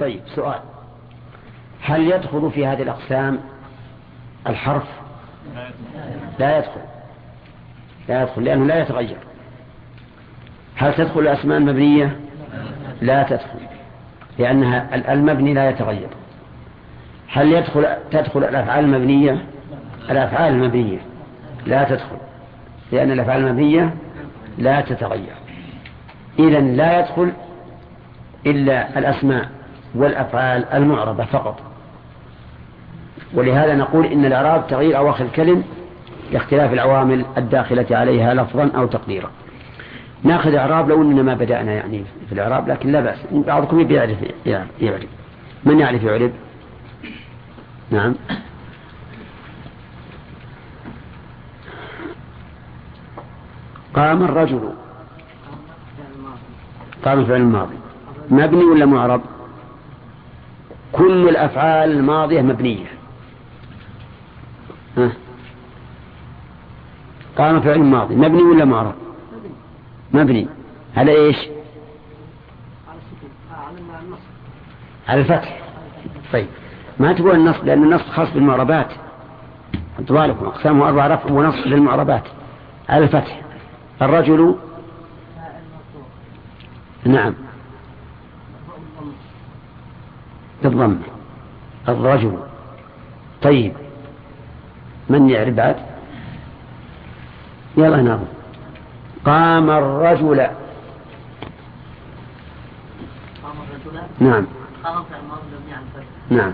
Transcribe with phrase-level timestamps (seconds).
[0.00, 0.60] طيب سؤال.
[1.82, 3.38] هل يدخل في هذه الأقسام
[4.46, 4.86] الحرف؟
[6.38, 6.80] لا يدخل.
[8.08, 9.16] لا يدخل لأنه لا يتغير.
[10.76, 12.20] هل تدخل الأسماء المبنية؟
[13.02, 13.58] لا تدخل
[14.38, 16.08] لأنها المبني لا يتغير.
[17.28, 19.44] هل يدخل تدخل الأفعال المبنية؟
[20.10, 20.98] الأفعال المبنية
[21.66, 22.16] لا تدخل
[22.92, 23.94] لأن الأفعال المبنية
[24.58, 25.34] لا تتغير.
[26.38, 27.32] إذا لا يدخل
[28.46, 29.57] إلا الأسماء
[29.98, 31.60] والأفعال المعربة فقط.
[33.34, 35.64] ولهذا نقول إن الإعراب تغيير أواخر الكلم
[36.32, 39.30] لاختلاف العوامل الداخلة عليها لفظا أو تقديرا.
[40.22, 43.18] ناخذ إعراب لو أننا ما بدأنا يعني في الإعراب لكن لا بأس.
[43.32, 44.18] بعضكم يعرف
[44.80, 45.08] يعرف.
[45.64, 46.30] من يعرف يعرف
[47.90, 48.14] نعم.
[53.94, 54.72] قام الرجل.
[57.04, 57.74] قام فعل الماضي.
[58.30, 59.20] مبني ولا معرب؟
[60.92, 62.86] كل الأفعال الماضية مبنية.
[64.96, 65.12] ها.
[67.38, 68.16] قام فعل ماضي.
[68.16, 68.94] مبني ولا معرب
[70.12, 70.48] مبني.
[70.96, 71.36] على إيش؟
[75.08, 75.60] على الفتح.
[76.32, 76.46] طيب.
[76.98, 78.88] ما تقول النصب؟ لأن النصب خاص بالمعربات.
[79.98, 82.24] أنتوا أقسامه أربع رفع ونصب للمعربات.
[82.88, 83.40] على الفتح.
[84.02, 84.54] الرجل؟
[87.04, 87.34] نعم.
[90.62, 90.98] بالضم.
[91.88, 92.38] الرجل
[93.42, 93.72] طيب.
[95.10, 95.76] من يعرف بعد؟
[97.76, 98.26] يلا نظر
[99.24, 100.40] قام الرجل.
[103.42, 104.00] قام الرجل.
[104.20, 104.46] نعم.
[104.84, 106.52] قام في الماضي مبني على الفتح نعم.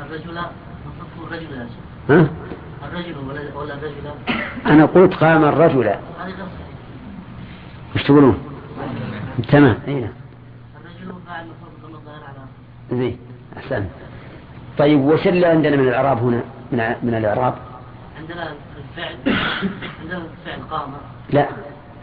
[0.00, 2.10] الرجل نصفه الرجل يا شيخ.
[2.10, 2.28] ها؟
[2.88, 4.10] الرجل ولا ولا الرجل.
[4.66, 5.94] أنا قلت قام الرجل.
[7.96, 8.38] وش تقولون؟
[9.48, 9.78] تمام.
[9.88, 10.10] اي نعم
[10.80, 11.46] الرجل مفعول
[11.82, 12.46] ضم الظاهر على
[12.90, 13.25] زين.
[13.56, 13.86] أحسن
[14.78, 17.54] طيب وش اللي عندنا من الإعراب هنا؟ من من الإعراب؟
[18.18, 19.16] عندنا الفعل
[20.02, 20.92] عندنا الفعل قام.
[21.30, 21.48] لا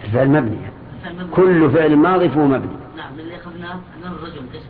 [0.03, 0.57] الفعل مبني.
[0.95, 1.35] الفعل مبني.
[1.35, 2.71] كل فعل ماضي فهو مبني.
[2.97, 4.69] نعم اللي أخذناه؟ عندنا الرجل اسم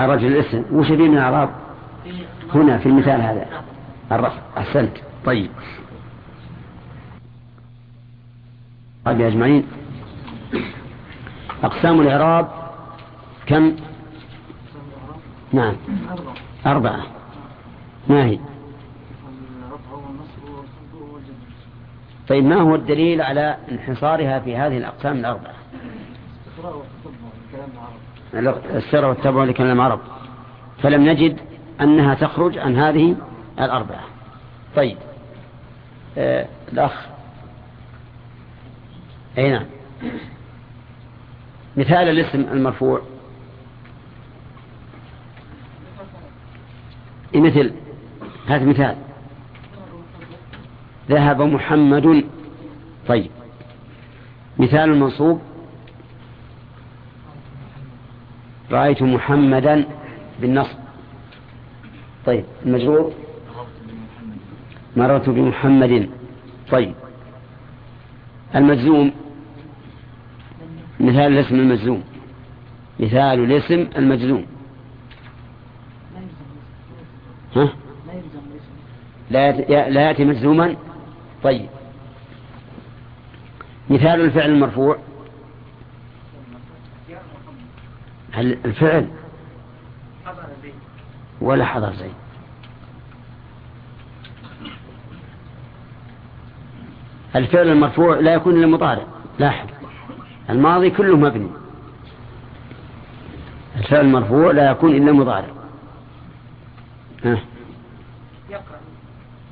[0.00, 0.64] الرجل الاسم.
[0.72, 1.50] وش فيه من الإعراب
[2.04, 2.24] في
[2.54, 3.46] هنا في المثال هذا.
[4.12, 4.96] الرفع أحسنت.
[5.24, 5.50] طيب.
[9.04, 9.66] طيب يا أجمعين
[11.64, 12.48] أقسام الإعراب
[13.46, 13.76] كم؟
[15.52, 15.76] نعم.
[16.66, 17.06] أربعة.
[18.08, 18.38] ما هي؟
[22.28, 25.54] طيب ما هو الدليل على انحصارها في هذه الأقسام الأربعة؟
[28.74, 30.00] السر والتبع لكلام العرب.
[30.82, 31.38] فلم نجد
[31.80, 33.16] أنها تخرج عن هذه
[33.58, 34.04] الأربعة.
[34.76, 34.98] طيب.
[36.18, 37.06] آه الأخ.
[39.38, 39.66] أي نعم.
[41.76, 43.16] مثال الاسم المرفوع إيه
[47.34, 47.72] مثل
[48.46, 48.96] هذا مثال.
[51.10, 52.24] ذهب محمد
[53.08, 53.30] طيب.
[54.58, 55.40] مثال المنصوب
[58.70, 59.84] رأيت محمدا
[60.40, 60.78] بالنصب.
[62.26, 63.12] طيب المجرور؟
[64.96, 66.08] مررت بمحمد.
[66.70, 66.94] طيب.
[68.54, 69.12] المجزوم؟
[71.00, 72.02] مثال الاسم المجزوم.
[73.00, 74.46] مثال الاسم المجزوم
[77.56, 77.68] ها؟
[79.30, 80.76] لا يأتي مجزوما؟
[81.42, 81.68] طيب.
[83.90, 84.98] مثال الفعل المرفوع.
[88.32, 89.08] هل الفعل
[91.40, 92.14] ولا حضر زين
[97.36, 99.06] الفعل المرفوع لا يكون إلا مضارع.
[99.38, 99.68] لاحظ.
[100.50, 101.48] الماضي كله مبني.
[103.76, 105.48] الفعل المرفوع لا يكون إلا مضارع.
[107.24, 107.38] ها.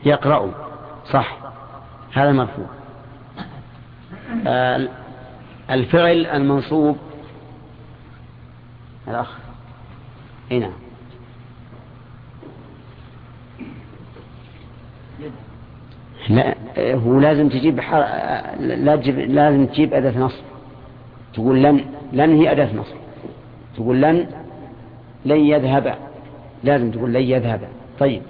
[0.04, 0.50] يقرأ.
[1.10, 1.38] صح.
[2.12, 2.66] هذا مرفوع
[4.46, 4.88] آه
[5.70, 6.96] الفعل المنصوب.
[9.08, 9.38] الأخ.
[10.52, 10.72] إي نعم.
[16.28, 18.04] لا هو لازم تجيب حر...
[19.26, 20.42] لازم تجيب أداة نصب.
[21.34, 22.96] تقول لن لن هي أداة نصب.
[23.74, 24.26] تقول لن
[25.24, 25.98] لن يذهب.
[26.64, 27.68] لازم تقول لن يذهب.
[27.98, 28.22] طيب.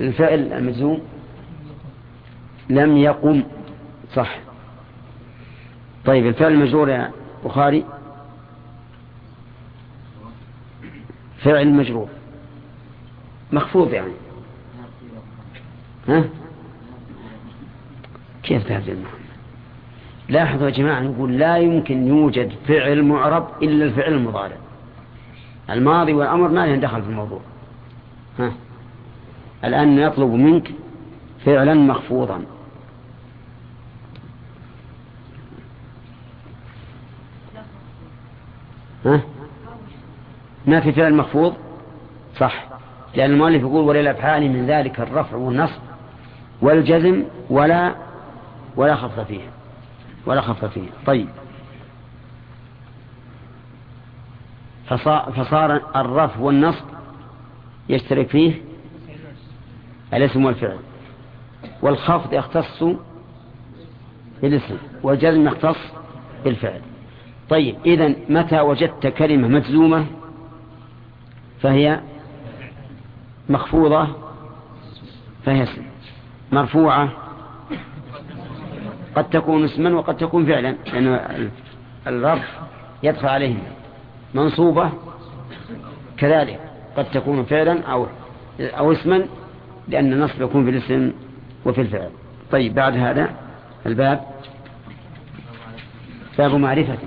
[0.00, 1.00] الفعل المجزوم
[2.70, 3.42] لم يقم
[4.14, 4.38] صح.
[6.04, 7.10] طيب الفعل المجرور يا
[7.44, 7.84] بخاري؟
[11.42, 12.08] فعل مجرور.
[13.52, 14.12] مخفوض يعني.
[16.08, 16.24] ها؟
[18.42, 19.20] كيف تهزل محمد
[20.28, 24.56] لاحظوا يا جماعة نقول لا يمكن يوجد فعل معرب إلا الفعل المضارع.
[25.70, 27.40] الماضي والأمر ما لهم دخل في الموضوع.
[28.38, 28.52] ها؟
[29.64, 30.70] الآن يطلب منك
[31.44, 32.44] فعلا مخفوضا.
[39.04, 39.20] ها؟
[40.66, 41.54] ما في فعل مخفوض؟
[42.36, 42.64] صح.
[43.14, 45.80] لأن المؤلف يقول وللأفعال من ذلك الرفع والنصب
[46.62, 47.94] والجزم ولا
[48.76, 49.40] ولا خفض فيه.
[50.26, 50.88] ولا خفض فيه.
[51.06, 51.28] طيب.
[55.36, 56.84] فصار الرفع والنصب
[57.88, 58.69] يشترك فيه؟
[60.14, 60.78] الاسم والفعل.
[61.82, 62.84] والخفض يختص
[64.42, 65.78] بالاسم والجزم يختص
[66.44, 66.80] بالفعل.
[67.48, 70.06] طيب إذا متى وجدت كلمة مجزومة؟
[71.60, 72.00] فهي
[73.48, 74.08] مخفوضة
[75.44, 75.82] فهي اسم.
[76.52, 77.12] مرفوعة
[79.16, 81.50] قد تكون اسما وقد تكون فعلا لأن
[82.06, 82.44] الرفع
[83.02, 83.62] يدخل عليهم
[84.34, 84.90] منصوبة
[86.16, 86.60] كذلك
[86.96, 88.06] قد تكون فعلا أو
[88.60, 89.26] أو اسما
[89.88, 91.12] لأن النصب يكون في الاسم
[91.64, 92.10] وفي الفعل.
[92.52, 93.30] طيب بعد هذا
[93.86, 94.26] الباب.
[96.38, 96.98] باب معرفة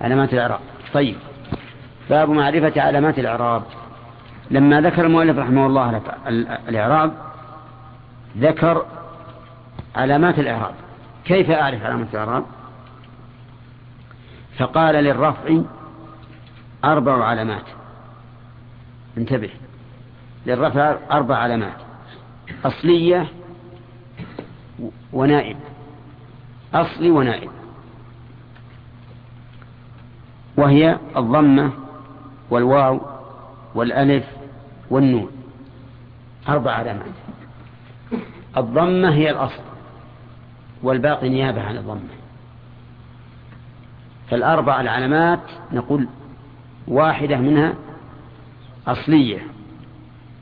[0.00, 0.60] علامات الإعراب.
[0.94, 1.16] طيب
[2.10, 3.62] باب معرفة علامات الإعراب.
[4.50, 6.02] لما ذكر المؤلف رحمه الله
[6.68, 7.12] الإعراب
[8.38, 8.86] ذكر
[9.96, 10.74] علامات الإعراب.
[11.24, 12.44] كيف أعرف علامات الإعراب؟
[14.58, 15.60] فقال للرفع
[16.84, 17.64] أربع علامات.
[19.18, 19.50] انتبه.
[20.46, 21.87] للرفع أربع علامات.
[22.64, 23.28] أصلية
[25.12, 25.56] ونائب.
[26.74, 27.50] أصلي ونائب.
[30.56, 31.70] وهي الضمة
[32.50, 33.00] والواو
[33.74, 34.24] والألف
[34.90, 35.30] والنون.
[36.48, 37.12] أربع علامات.
[38.56, 39.62] الضمة هي الأصل
[40.82, 42.08] والباقي نيابة عن الضمة.
[44.30, 45.40] فالأربع العلامات
[45.72, 46.08] نقول
[46.88, 47.74] واحدة منها
[48.86, 49.46] أصلية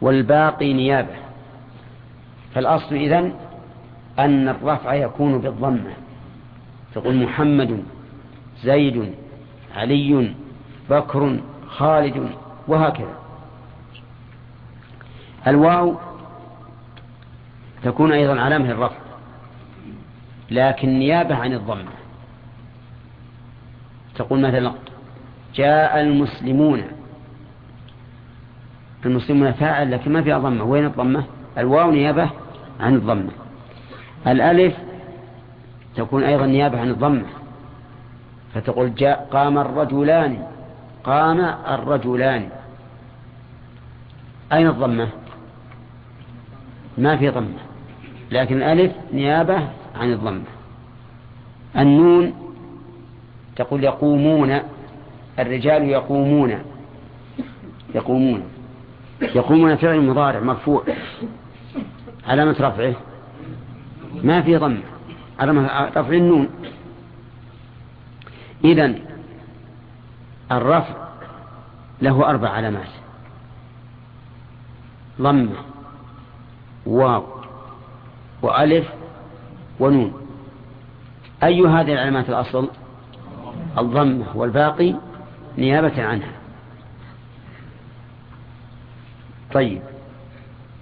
[0.01, 1.26] والباقي نيابة.
[2.55, 3.33] فالأصل إذن
[4.19, 5.93] أن الرفع يكون بالضمة.
[6.95, 7.83] تقول محمد
[8.63, 9.15] زيد
[9.77, 10.35] علي
[10.91, 12.31] بكر خالد
[12.69, 13.17] وهكذا.
[15.47, 15.97] الواو
[17.83, 18.97] تكون أيضا علامة الرفع
[20.51, 21.93] لكن نيابة عن الضمة.
[24.15, 24.73] تقول مثلا
[25.55, 26.83] جاء المسلمون.
[29.07, 30.65] المسلمون فاعل لكن ما فيها ضمة.
[30.65, 31.25] وين الضمة؟
[31.59, 32.31] الواو نيابة
[32.81, 33.31] عن الضمة.
[34.27, 34.75] الألف
[35.97, 37.27] تكون أيضا نيابة عن الضمة.
[38.55, 40.47] فتقول جاء قام الرجلان.
[41.05, 42.49] قام الرجلان.
[44.53, 45.09] أين الضمة؟
[46.99, 47.59] ما في ضمة.
[48.31, 50.45] لكن الألف نيابة عن الضمة.
[51.79, 52.33] النون
[53.57, 54.61] تقول يقومون.
[55.39, 56.59] الرجال يقومون.
[57.95, 58.43] يقومون.
[59.23, 60.85] يقومون فعل مضارع مرفوع.
[62.27, 62.95] علامة رفعه
[64.23, 64.83] ما في ضمة
[65.41, 66.49] علامة رفع النون.
[68.65, 68.99] إذن
[70.53, 70.95] الرفع
[72.03, 72.89] له أربع علامات.
[75.21, 75.57] ضمة
[76.87, 77.25] واو
[78.43, 78.89] وألف
[79.81, 80.13] ونون.
[81.43, 82.71] أي هذه العلامات الأصل؟
[83.79, 84.95] الضمة والباقي
[85.59, 86.33] نيابة عنها.
[89.53, 89.83] طيب.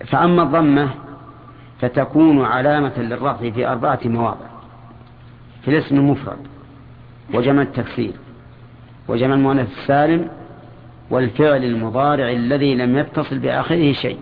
[0.06, 0.94] فأما الضمة
[1.84, 4.46] فتكون علامة للرفع في أربعة مواضع
[5.62, 6.38] في الاسم المفرد
[7.34, 8.12] وجمع التكسير
[9.08, 10.30] وجمع المؤنث السالم
[11.10, 14.18] والفعل المضارع الذي لم يتصل بآخره شيء.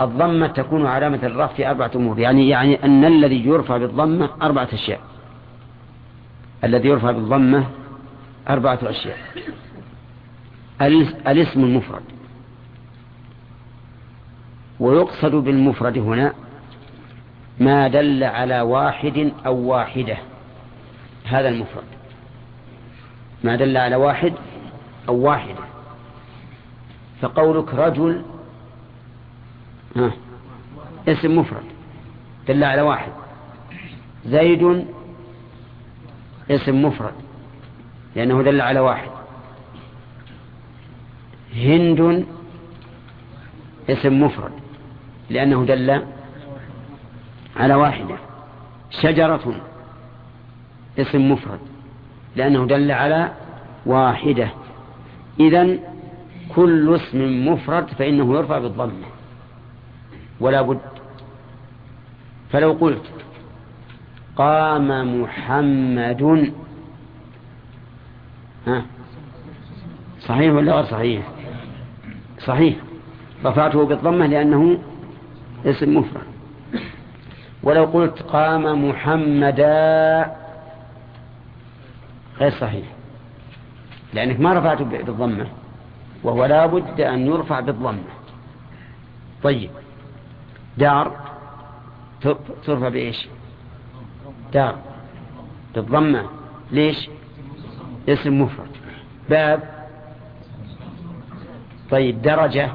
[0.00, 5.00] الضمة تكون علامة الرفع في أربعة أمور يعني يعني أن الذي يرفع بالضمة أربعة أشياء.
[6.64, 7.64] الذي يرفع بالضمة
[8.48, 9.18] أربعة أشياء.
[11.28, 12.02] الاسم المفرد
[14.80, 16.34] ويقصد بالمفرد هنا
[17.60, 20.18] ما دل على واحد أو واحدة.
[21.24, 21.84] هذا المفرد.
[23.44, 24.32] ما دل على واحد
[25.08, 25.64] أو واحدة.
[27.20, 28.22] فقولك رجل
[29.96, 30.12] ها
[31.08, 31.64] اسم مفرد.
[32.48, 33.12] دل على واحد.
[34.26, 34.86] زيد
[36.50, 37.14] اسم مفرد.
[38.16, 39.10] لأنه دل على واحد.
[41.54, 42.26] هند
[43.90, 44.52] اسم مفرد.
[45.30, 46.02] لأنه دل
[47.56, 48.16] على واحدة.
[48.90, 49.54] شجرة
[50.98, 51.60] اسم مفرد
[52.36, 53.32] لأنه دل على
[53.86, 54.48] واحدة.
[55.40, 55.78] إذن
[56.54, 59.06] كل اسم مفرد فإنه يرفع بالضمة
[60.40, 60.80] ولا بد.
[62.50, 63.02] فلو قلت
[64.36, 66.52] قام محمد
[68.66, 68.82] ها؟
[70.20, 71.22] صحيح ولا غير صحيح؟
[72.46, 72.76] صحيح.
[73.44, 74.78] رفعته بالضمة لأنه
[75.66, 76.26] اسم مفرد.
[77.62, 80.36] ولو قلت قام محمدا
[82.38, 82.86] غير صحيح.
[84.14, 85.46] لأنك ما رفعته بالضمة.
[86.24, 88.02] وهو لا بد أن يرفع بالضمة.
[89.42, 89.70] طيب.
[90.78, 91.16] دار
[92.66, 93.28] ترفع بإيش؟
[94.52, 94.78] دار.
[95.74, 96.24] بالضمة.
[96.70, 97.10] ليش؟
[98.08, 98.70] اسم مفرد.
[99.30, 99.88] باب.
[101.90, 102.22] طيب.
[102.22, 102.72] درجة.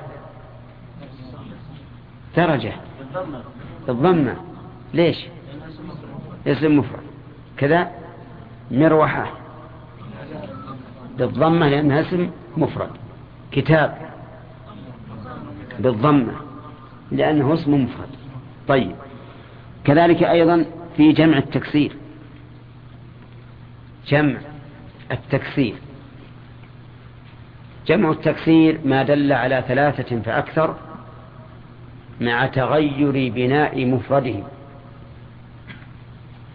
[2.37, 2.73] درجة.
[3.87, 4.35] بالضمة.
[4.93, 5.25] ليش؟
[6.47, 7.03] اسم مفرد.
[7.57, 7.91] كذا
[8.71, 9.31] مروحة.
[11.17, 12.89] بالضمة لأنها اسم مفرد.
[13.51, 13.97] كتاب.
[15.79, 16.33] بالضمة.
[17.11, 18.09] لأنه اسم مفرد.
[18.67, 18.95] طيب.
[19.83, 20.65] كذلك أيضا
[20.97, 21.95] في جمع التكسير.
[24.07, 24.39] جمع
[25.11, 25.75] التكسير.
[27.87, 30.75] جمع التكسير ما دل على ثلاثة فأكثر
[32.21, 34.43] مع تغير بناء مفرده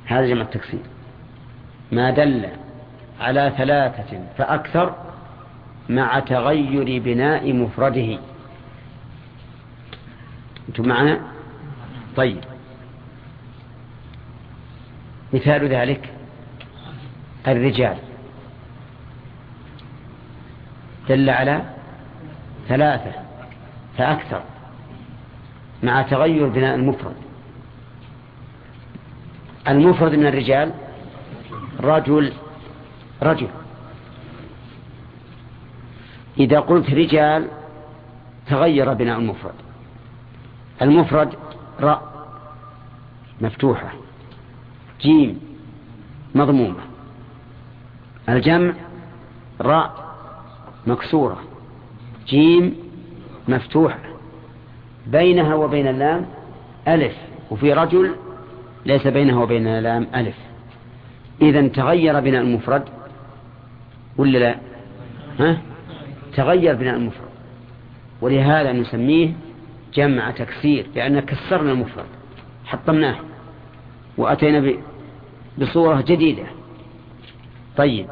[0.06, 0.80] هذا جمع التكسير
[1.92, 2.48] ما دل
[3.20, 4.94] على ثلاثة فأكثر
[5.88, 8.18] مع تغير بناء مفرده.
[10.68, 11.20] أنتم معنا؟
[12.16, 12.40] طيب.
[15.32, 16.12] مثال ذلك
[17.48, 17.96] الرجال.
[21.08, 21.62] دل على
[22.68, 23.12] ثلاثة
[23.98, 24.42] فأكثر.
[25.82, 27.16] مع تغير بناء المفرد.
[29.68, 30.72] المفرد من الرجال
[31.80, 32.32] رجل
[33.22, 33.48] رجل.
[36.38, 37.48] إذا قلت رجال
[38.46, 39.54] تغير بناء المفرد.
[40.82, 41.34] المفرد
[41.80, 42.28] راء
[43.40, 43.92] مفتوحة.
[45.00, 45.40] جيم
[46.34, 46.82] مضمومة.
[48.28, 48.72] الجمع
[49.60, 50.14] راء
[50.86, 51.40] مكسورة.
[52.26, 52.76] جيم
[53.48, 54.07] مفتوحة.
[55.12, 56.26] بينها وبين اللام
[56.88, 57.16] ألف
[57.50, 58.14] وفي رجل
[58.86, 60.36] ليس بينها وبين اللام ألف.
[61.42, 62.84] إذا تغير بناء المفرد
[64.16, 64.58] ولا لا؟
[65.40, 65.58] ها؟
[66.36, 67.28] تغير بناء المفرد.
[68.20, 69.32] ولهذا نسميه
[69.94, 72.06] جمع تكسير لأن كسرنا المفرد
[72.64, 73.16] حطمناه
[74.16, 74.72] وأتينا
[75.58, 76.44] بصورة جديدة.
[77.76, 78.06] طيب.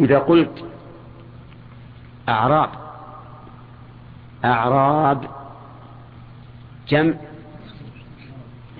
[0.00, 0.64] إذا قلت
[2.28, 2.83] أعراب
[4.44, 5.24] أعراب.
[6.88, 7.14] جمع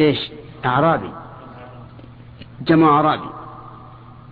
[0.00, 0.18] إيش؟
[0.64, 1.10] أعرابي.
[2.60, 3.28] جمع أعرابي.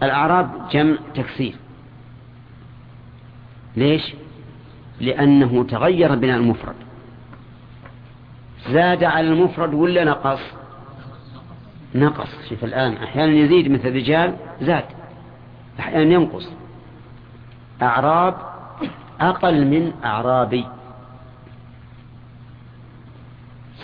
[0.02, 1.56] الأعراب جمع تكسير.
[3.76, 4.14] ليش؟
[5.00, 6.74] لأنه تغير بناء المفرد.
[8.68, 10.40] زاد على المفرد ولا نقص؟
[11.94, 12.28] نقص.
[12.48, 14.84] شوف الآن أحيانا يزيد مثل رجال زاد.
[15.80, 16.48] أحيانا ينقص.
[17.82, 18.34] أعراب
[19.20, 20.66] أقل من أعرابي.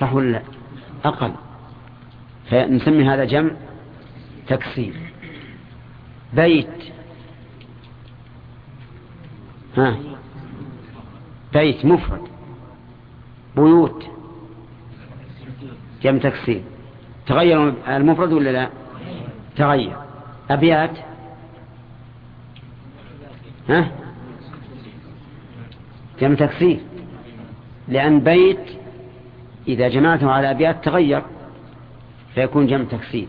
[0.01, 0.43] صح ولا لا؟
[1.05, 1.33] أقل.
[2.51, 3.51] فنسمي هذا جمع
[4.49, 4.95] تكسير.
[6.35, 6.69] بيت.
[9.77, 9.97] ها؟
[11.53, 12.29] بيت مفرد.
[13.57, 14.07] بيوت.
[16.03, 16.63] جمع تكسير.
[17.27, 18.71] تغير المفرد ولا لا؟
[19.57, 19.97] تغير.
[20.51, 20.99] أبيات.
[23.69, 23.91] ها؟
[26.21, 26.81] جمع تكسير.
[27.89, 28.78] لأن بيت
[29.69, 31.23] إذا جمعته على أبيات تغير
[32.35, 33.29] فيكون جمع تكسير.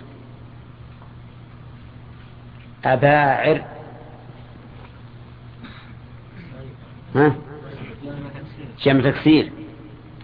[2.86, 3.62] أباعر.
[7.16, 7.36] ها؟
[8.84, 9.52] جمع تكسير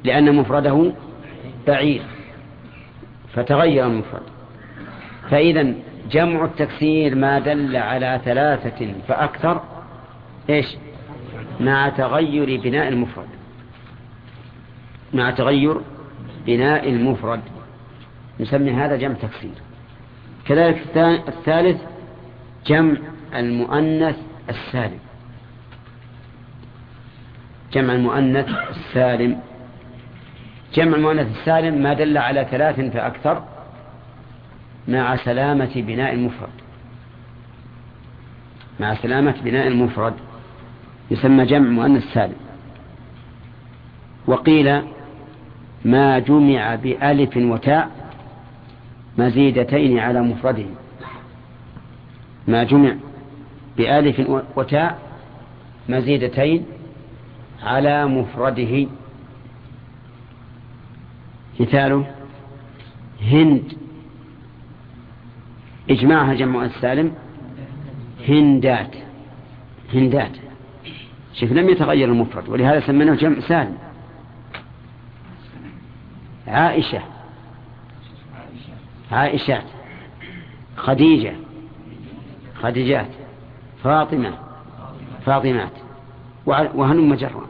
[0.04, 0.94] لأن مفرده
[1.68, 2.02] بعير
[3.34, 4.24] فتغير المفرد.
[5.30, 5.74] فإذا
[6.12, 9.62] جمع التكسير ما دل على ثلاثة فأكثر
[10.50, 10.76] إيش؟
[11.60, 13.28] مع تغير بناء المفرد.
[15.14, 15.82] مع تغير
[16.46, 17.42] بناء المفرد.
[18.40, 19.52] نسمي هذا جمع تكسير.
[20.48, 20.98] كذلك
[21.28, 21.82] الثالث
[22.68, 22.98] جمع
[23.36, 24.18] المؤنث
[24.50, 25.00] السالم.
[27.74, 29.40] جمع المؤنث السالم.
[30.74, 33.44] جمع المؤنث السالم ما دل على ثلاث فأكثر
[34.88, 36.66] مع سلامة بناء المفرد.
[38.80, 40.14] مع سلامة بناء المفرد
[41.12, 42.36] يسمى جمع مؤنث سالم
[44.28, 44.82] وقيل
[45.86, 47.92] ما جمع بألف وتاء
[49.18, 50.66] مزيدتين على مفرده
[52.48, 52.96] ما جمع
[53.78, 55.00] بألف وتاء
[55.90, 56.66] مزيدتين
[57.64, 58.88] على مفرده.
[61.60, 62.06] مثاله
[63.22, 63.74] هند.
[65.90, 67.12] إجماعها جمع السالم
[68.28, 68.96] هندات.
[69.94, 70.32] هندات.
[71.34, 73.78] شوف لم يتغير المفرد ولهذا سميناه جمع سالم.
[76.48, 77.02] عائشة.
[79.12, 79.64] عائشات
[80.78, 81.34] خديجة.
[82.62, 83.10] خديجات
[83.84, 84.34] فاطمة.
[85.26, 85.72] فاطمات
[86.46, 87.48] وهلم جرا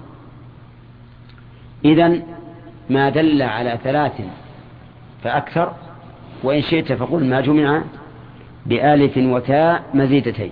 [1.86, 2.24] إذن
[2.90, 4.22] ما دل على ثلاث
[5.24, 5.74] فأكثر
[6.44, 7.84] وإن شئت فقل ما جمع
[8.66, 10.52] بآلف وتاء مزيدتين.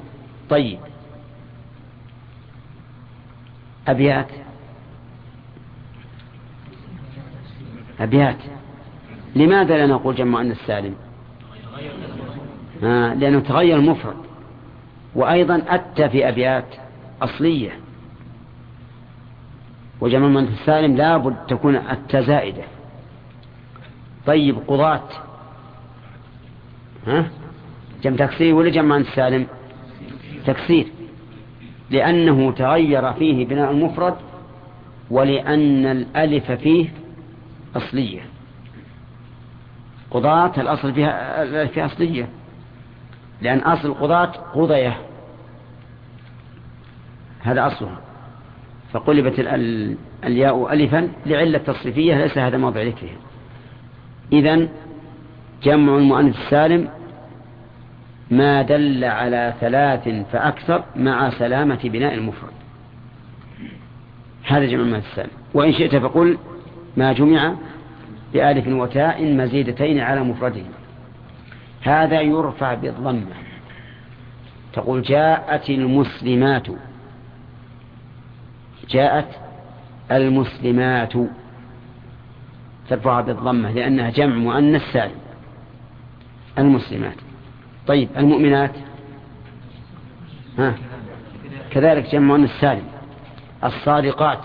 [0.50, 0.80] طيب.
[3.88, 4.43] أبيات.
[8.04, 8.38] أبيات.
[9.36, 10.96] لماذا لا نقول جمع أن السالم؟
[12.84, 14.16] آه لأنه تغير المفرد
[15.16, 16.66] وأيضا أتى في أبيات
[17.22, 17.72] أصلية.
[20.02, 22.64] وجمع من السالم لابد تكون أتى زائدة.
[24.26, 25.10] طيب قضاة.
[27.08, 27.26] ها؟
[28.04, 29.48] جمع تكسير ولا جمع السالم؟
[30.46, 30.88] تكسير.
[31.90, 34.16] لأنه تغير فيه بناء المفرد
[35.12, 36.90] ولأن الألف فيه
[37.76, 38.22] أصلية.
[40.12, 42.30] قضاة الأصل فيها في أصلية.
[43.42, 44.98] لأن أصل القضاة قضية.
[47.42, 48.02] هذا أصلها.
[48.92, 49.40] فقلبت
[50.24, 53.18] الياء ألفا لعلة تصريفية ليس هذا موضع ذكرها.
[54.34, 54.70] إذن
[55.64, 56.90] جمع المؤنث السالم
[58.32, 62.54] ما دل على ثلاث فأكثر مع سلامة بناء المفرد.
[64.44, 65.32] هذا جمع المؤنث السالم.
[65.54, 66.38] وإن شئت فقل
[66.98, 67.56] ما جمع
[68.34, 70.64] بآلف وتاء مزيدتين على مفرده
[71.82, 73.36] هذا يرفع بالضمة
[74.74, 76.68] تقول جاءت المسلمات.
[78.90, 79.28] جاءت
[80.12, 81.14] المسلمات.
[82.90, 85.20] ترفع بالضمة لأنها جمع مؤنث سالم
[86.58, 87.16] المسلمات.
[87.88, 88.72] طيب المؤمنات.
[90.60, 90.76] ها؟
[91.72, 92.88] كذلك جمع مؤنث سالم
[93.64, 94.40] الصادقات.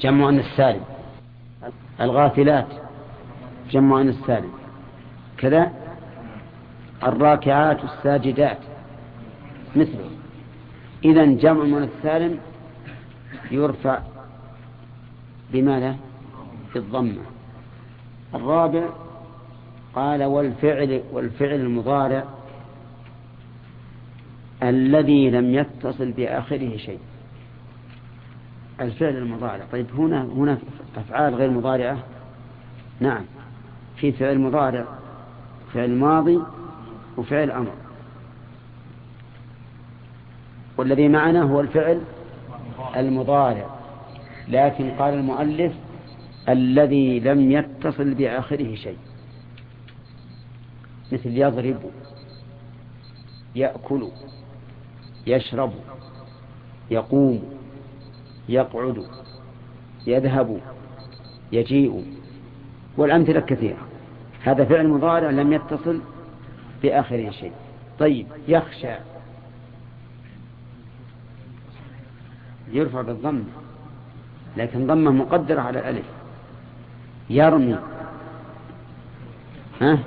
[0.00, 0.84] جمع مؤنث سالم
[2.00, 2.66] الغافلات
[3.70, 4.50] جمع مؤنث سالم
[5.38, 5.72] كذا؟
[7.02, 8.58] الراكعات الساجدات
[9.76, 10.10] مثله.
[11.04, 12.38] إذا جمع مؤنث سالم
[13.50, 13.98] يرفع
[15.52, 15.96] بماذا؟
[16.72, 17.22] في الضمة.
[18.34, 18.88] الرابع
[19.94, 22.24] قال والفعل والفعل المضارع
[24.62, 26.98] الذي لم يتصل بآخره شيء.
[28.80, 29.64] الفعل المضارع.
[29.72, 30.58] طيب هنا هنا
[30.96, 31.98] أفعال غير مضارعة؟
[33.00, 33.24] نعم.
[33.96, 34.84] في فعل مضارع
[35.74, 36.38] فعل ماضي
[37.16, 37.72] وفعل أمر.
[40.76, 42.00] والذي معنا هو الفعل
[42.96, 43.66] المضارع.
[44.48, 45.72] لكن قال المؤلف
[46.48, 48.98] الذي لم يتصل بآخره شيء.
[51.12, 51.80] مثل يضرب
[53.54, 54.08] يأكل
[55.26, 55.72] يشرب
[56.90, 57.59] يقوم.
[58.50, 59.04] يقعد
[60.06, 60.60] يذهب
[61.52, 62.04] يجيء
[62.96, 63.76] والأمثلة كثيرة.
[64.42, 66.00] هذا فعل مضارع لم يتصل
[66.82, 67.52] بآخره شيء.
[67.98, 68.94] طيب يخشى.
[72.72, 73.42] يرفع بالضم
[74.56, 76.06] لكن ضمة مقدرة على الألف.
[77.30, 77.78] يرمي.
[79.80, 79.98] ها؟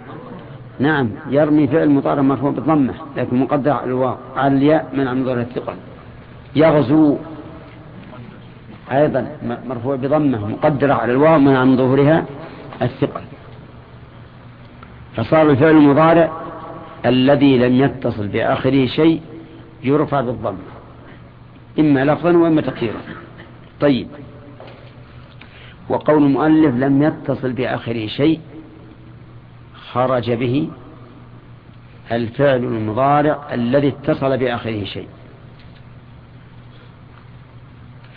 [0.79, 5.75] نعم يرمي فعل مضارع مرفوع بالضمة لكن مقدر على الواو على الياء من عن الثقل.
[6.55, 7.17] يغزو.
[9.01, 12.25] أيضا مرفوع بضمة مقدرة على الواو من عن ظهورها
[12.81, 13.21] الثقل.
[15.15, 16.31] فصار الفعل المضارع
[17.05, 19.21] الذي لم يتصل بآخره شيء
[19.83, 20.73] يرفع بالضمة
[21.79, 23.01] إما لفظا وإما تقديرا.
[23.79, 24.07] طيب.
[25.89, 28.39] وقول المؤلف لم يتصل بآخره شيء
[29.91, 30.69] خرج به
[32.11, 35.07] الفعل المضارع الذي اتصل بآخره شيء.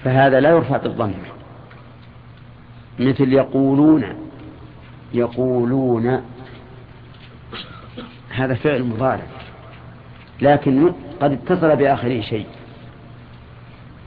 [0.07, 1.12] فهذا لا يرفع بالضم
[2.99, 4.05] مثل يقولون
[5.14, 6.23] يقولون
[8.31, 9.27] هذا فعل مضارع
[10.42, 12.47] لكن قد اتصل بآخره شيء.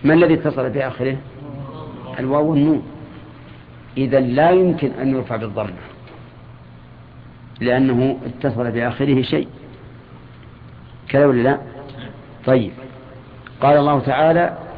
[0.03, 1.17] ما الذي اتصل بآخره؟
[2.19, 2.83] الواو والنون.
[3.97, 5.73] إذا لا يمكن أن يرفع بالضمة
[7.61, 9.47] لأنه اتصل بآخره شيء.
[11.09, 11.59] كذا ولا لا؟
[12.45, 12.71] طيب.
[13.61, 14.68] قال الله تعالى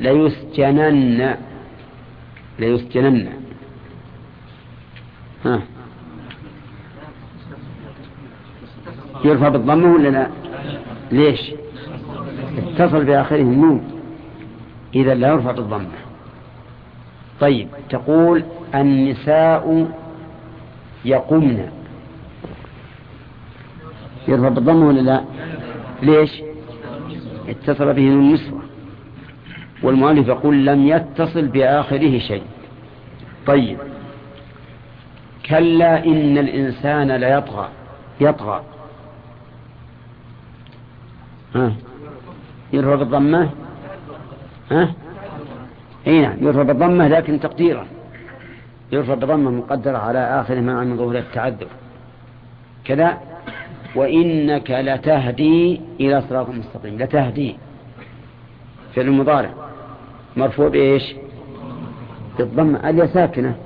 [0.00, 1.36] ليسجنن.
[2.58, 3.28] ليسجنن.
[5.44, 5.62] ها.
[9.24, 10.28] يرفع بالضمة ولا لا؟
[11.12, 11.52] ليش؟
[12.58, 14.00] اتصل بآخره النون.
[14.94, 15.98] إذا لا يرفع بالضمة
[17.40, 19.90] طيب تقول النساء
[21.04, 21.70] يقمن.
[24.28, 25.24] يرفع بالضمة ولا لا؟
[26.02, 26.42] ليش؟
[27.48, 28.57] اتصل به النسوة
[29.82, 32.42] والمؤلف يقول لم يتصل بآخره شيء.
[33.46, 33.78] طيب.
[35.46, 37.68] كلا إن الإنسان ليطغى
[38.20, 38.62] يطغى.
[41.54, 41.72] ها؟
[42.72, 43.50] يرفع بالضمة
[44.70, 44.94] ها؟
[46.06, 47.86] إي نعم يرفع بالضمة لكن تقديرا
[48.92, 51.66] يرفع بضمة مقدرة على آخر ما من ظهور التعذر.
[52.84, 53.18] كذا.
[53.94, 56.98] وإنك لتهدي إلى صراط مستقيم.
[56.98, 57.56] لتهدي.
[58.94, 59.67] في المضارع
[60.38, 61.14] مرفوع بإيش؟
[62.38, 63.56] بالضمة اليا ساكنة.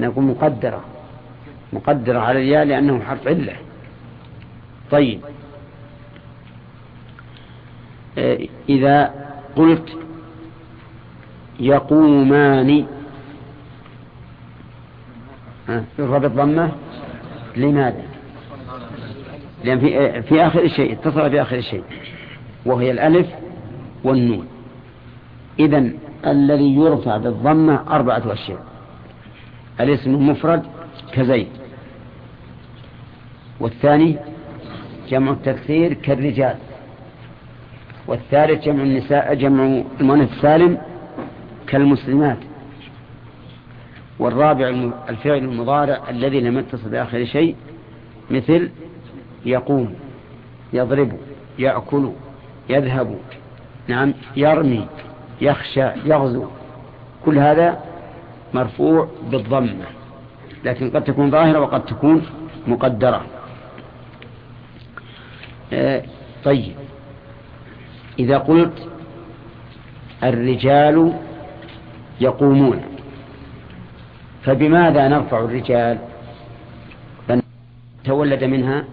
[0.00, 0.84] نقول مقدرة.
[1.72, 3.56] مقدرة على الياء لأنه حرف علة.
[4.90, 5.20] طيب.
[8.18, 9.14] آه، إذا
[9.56, 9.98] قلت
[11.60, 12.86] يقومان.
[15.98, 16.72] يرفع بالضمة
[17.56, 18.02] لماذا؟
[19.64, 21.84] لأن في, في آخر الشيء اتصل بآخر الشيء
[22.66, 23.26] وهي الألف
[24.04, 24.55] والنون.
[25.58, 25.90] إذا
[26.26, 28.64] الذي يرفع بالضمة أربعة أشياء
[29.80, 30.62] الاسم المفرد
[31.12, 31.48] كزيد.
[33.60, 34.16] والثاني
[35.08, 36.56] جمع التكثير كالرجال.
[38.06, 40.78] والثالث جمع النساء جمع المؤنث السالم
[41.66, 42.38] كالمسلمات.
[44.18, 44.68] والرابع
[45.08, 47.56] الفعل المضارع الذي لم يتصل بآخر شيء
[48.30, 48.70] مثل
[49.46, 49.94] يقوم
[50.72, 51.12] يضرب
[51.58, 52.12] يأكل
[52.68, 53.18] يذهب
[53.88, 54.86] نعم يرمي.
[55.40, 56.46] يخشى يغزو.
[57.24, 57.80] كل هذا
[58.54, 59.84] مرفوع بالضمة.
[60.64, 62.26] لكن قد تكون ظاهرة وقد تكون
[62.66, 63.26] مقدرة.
[65.72, 66.02] آه
[66.44, 66.74] طيب.
[68.18, 68.88] إذا قلت
[70.24, 71.12] الرجال
[72.20, 72.82] يقومون
[74.42, 75.98] فبماذا نرفع الرجال؟
[78.04, 78.84] تولد منها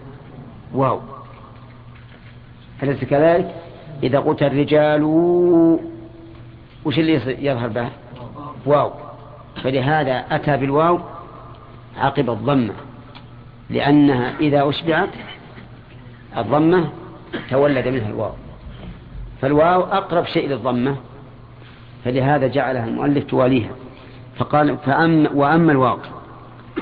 [0.74, 1.00] واو.
[2.82, 3.54] أليس كذلك؟
[4.02, 5.02] إذا قلت الرجال
[6.84, 7.88] وش اللي يظهر به؟
[8.66, 8.92] واو.
[9.62, 11.00] فلهذا أتى بالواو
[11.96, 12.74] عقب الضمة
[13.70, 15.08] لأنها إذا أشبعت
[16.36, 16.88] الضمة
[17.50, 18.32] تولد منها الواو.
[19.42, 20.96] فالواو أقرب شيء للضمة
[22.04, 23.70] فلهذا جعلها المؤلف تواليها.
[24.36, 25.98] فقال فأم وأما الواو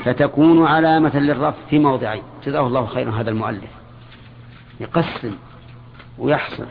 [0.05, 2.23] فتكون علامة للرفع في موضعين.
[2.47, 3.71] جزاه الله خيرا هذا المؤلف.
[4.81, 5.37] يقسم
[6.19, 6.67] ويحصر.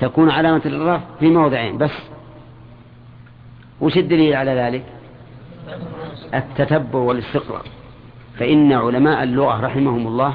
[0.00, 1.90] تكون علامة للرفع في موضعين بس
[3.80, 4.84] وش الدليل على ذلك؟
[6.34, 7.64] التتبع والاستقراء
[8.38, 10.34] فإن علماء اللغة رحمهم الله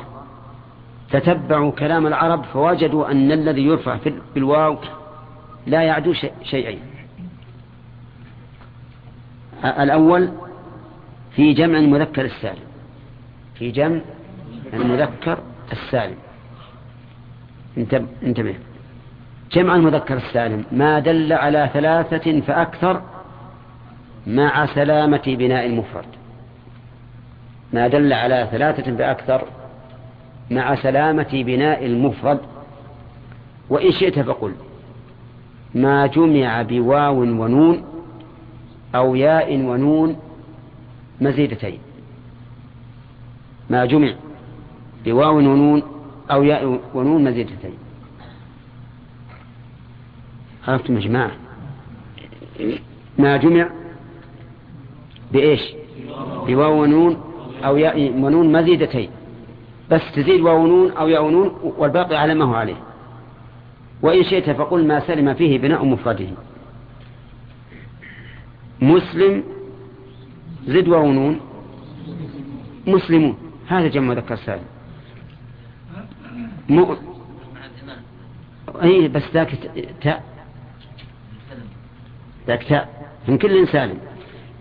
[1.11, 4.77] تتبعوا كلام العرب فوجدوا أن الذي يرفع في الواو
[5.67, 6.79] لا يعدو شيئين.
[9.63, 10.31] الأول
[11.35, 12.63] في جمع المذكر السالم.
[13.55, 14.01] في جمع
[14.73, 15.39] المذكر
[15.71, 16.17] السالم.
[18.23, 18.55] انتبه.
[19.51, 20.63] جمع المذكر السالم.
[20.71, 23.01] ما دل على ثلاثة فأكثر
[24.27, 26.05] مع سلامة بناء المفرد.
[27.73, 29.43] ما دل على ثلاثة فأكثر
[30.51, 32.39] مع سلامة بناء المفرد.
[33.69, 34.53] وإن شئت فقل
[35.75, 37.83] ما جمع بواو ونون
[38.95, 40.15] أو ياء ونون
[41.21, 41.79] مزيدتين.
[43.69, 44.13] ما جمع
[45.05, 45.83] بواو ونون
[46.31, 47.84] أو ياء ونون مزيدتين.
[50.67, 51.31] عرفتم يا جماعة؟
[53.19, 53.69] ما جمع
[55.31, 55.61] بإيش؟
[56.47, 57.21] بواو ونون
[57.65, 59.09] أو ياء ونون مزيدتين.
[59.91, 62.75] بس تزيد واو ونون أو ياء ونون والباقي على ما هو عليه.
[64.01, 66.27] وإن شئت فقل ما سلم فيه بناء مفرده.
[68.81, 69.43] مسلم
[70.67, 71.39] زد ونون.
[72.87, 73.37] مسلمون.
[73.67, 74.63] هذا جمع ذكر سالم
[76.69, 76.95] م...
[78.83, 80.34] اي بس ذاك تاء
[82.47, 83.97] ذاك تاء من كل سالم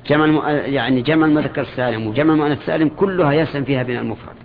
[0.07, 0.51] جمع.
[0.51, 4.37] يعني جمع المذكر السالم وجمع المؤنث السالم كلها يسلم فيها بين المفرد.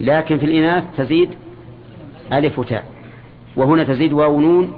[0.00, 1.30] لكن في الإناث تزيد
[2.32, 2.84] ألف وتاء.
[3.56, 4.72] وهنا تزيد واو نون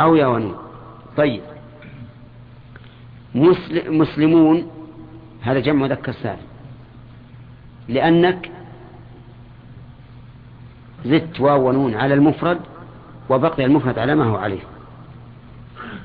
[0.00, 0.56] أو يا ونون.
[1.16, 1.40] طيب.
[3.88, 4.70] مسلمون
[5.42, 6.48] هذا جمع مذكر سالم.
[7.88, 8.50] لأنك
[11.04, 12.60] زدت واو ونون على المفرد
[13.30, 14.60] وبقي المفرد على ما هو عليه.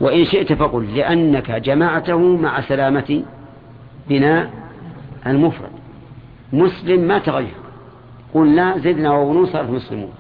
[0.04, 3.24] وإن شئت فقل لأنك جمعته مع سلامة
[4.10, 4.52] بناء
[5.28, 5.70] المفرد.
[6.54, 7.58] مسلم ما تغير.
[8.34, 10.14] قلنا زدنا واو ونون صارت مسلمون.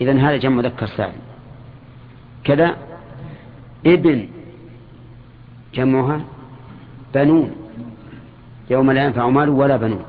[0.00, 1.22] إذن هذا جمع مذكر سالم
[2.44, 2.76] كذا
[3.86, 4.28] ابن
[5.74, 6.20] جمعها
[7.14, 7.50] بنون.
[8.70, 10.04] يوم لا ينفع مال ولا بنون.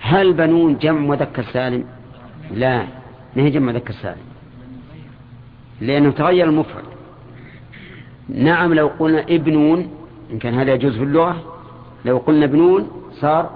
[0.00, 1.84] هل بنون جمع مذكر سالم
[2.50, 2.86] لا
[3.36, 4.26] نهي جمع مذكر سالم
[5.80, 6.84] لأنه تغير المفرد.
[8.28, 9.90] نعم لو قلنا ابنون
[10.32, 11.42] إن كان هذا يجوز في اللغة
[12.04, 13.50] لو قلنا ابنون صار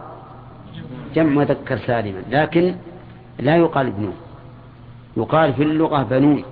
[1.14, 2.74] جمع مذكر سالما لكن
[3.38, 4.14] لا يقال ابنون
[5.16, 6.44] يقال في اللغة بنون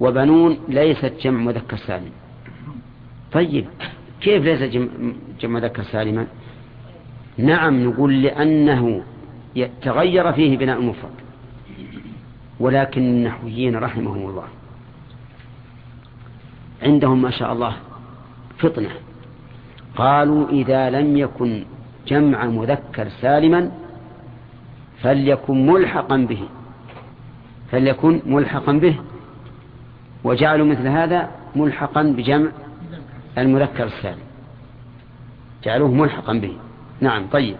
[0.00, 2.10] وبنون ليست جمع مذكر سالم.
[3.32, 3.66] طيب
[4.20, 4.62] كيف ليس
[5.40, 6.26] جمع مذكر سالما؟
[7.38, 9.02] نعم نقول لأنه
[9.82, 11.10] تغير فيه بناء المفرد
[12.60, 14.44] ولكن النحويين رحمهم الله
[16.86, 17.72] عندهم ما شاء الله
[18.58, 18.90] فطنة.
[19.96, 21.64] قالوا إذا لم يكن
[22.06, 23.70] جمع مذكر سالما
[25.02, 26.42] فليكن ملحقا به.
[27.70, 28.96] فليكن ملحقا به.
[30.24, 32.50] وجعلوا مثل هذا ملحقا بجمع
[33.38, 34.26] المذكر السالم.
[35.64, 36.54] جعلوه ملحقا به.
[37.00, 37.56] نعم طيب.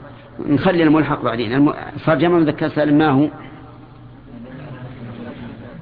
[0.48, 1.72] نخلي الملحق بعدين.
[2.04, 3.28] صار جمع مذكر سالم ما هو؟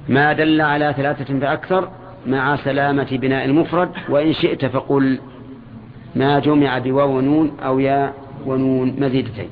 [0.09, 1.89] ما دل على ثلاثة فأكثر
[2.27, 5.19] مع سلامة بناء المفرد وإن شئت فقل
[6.15, 8.13] ما جمع بواو ونون أو يا
[8.45, 9.49] ونون مزيدتين.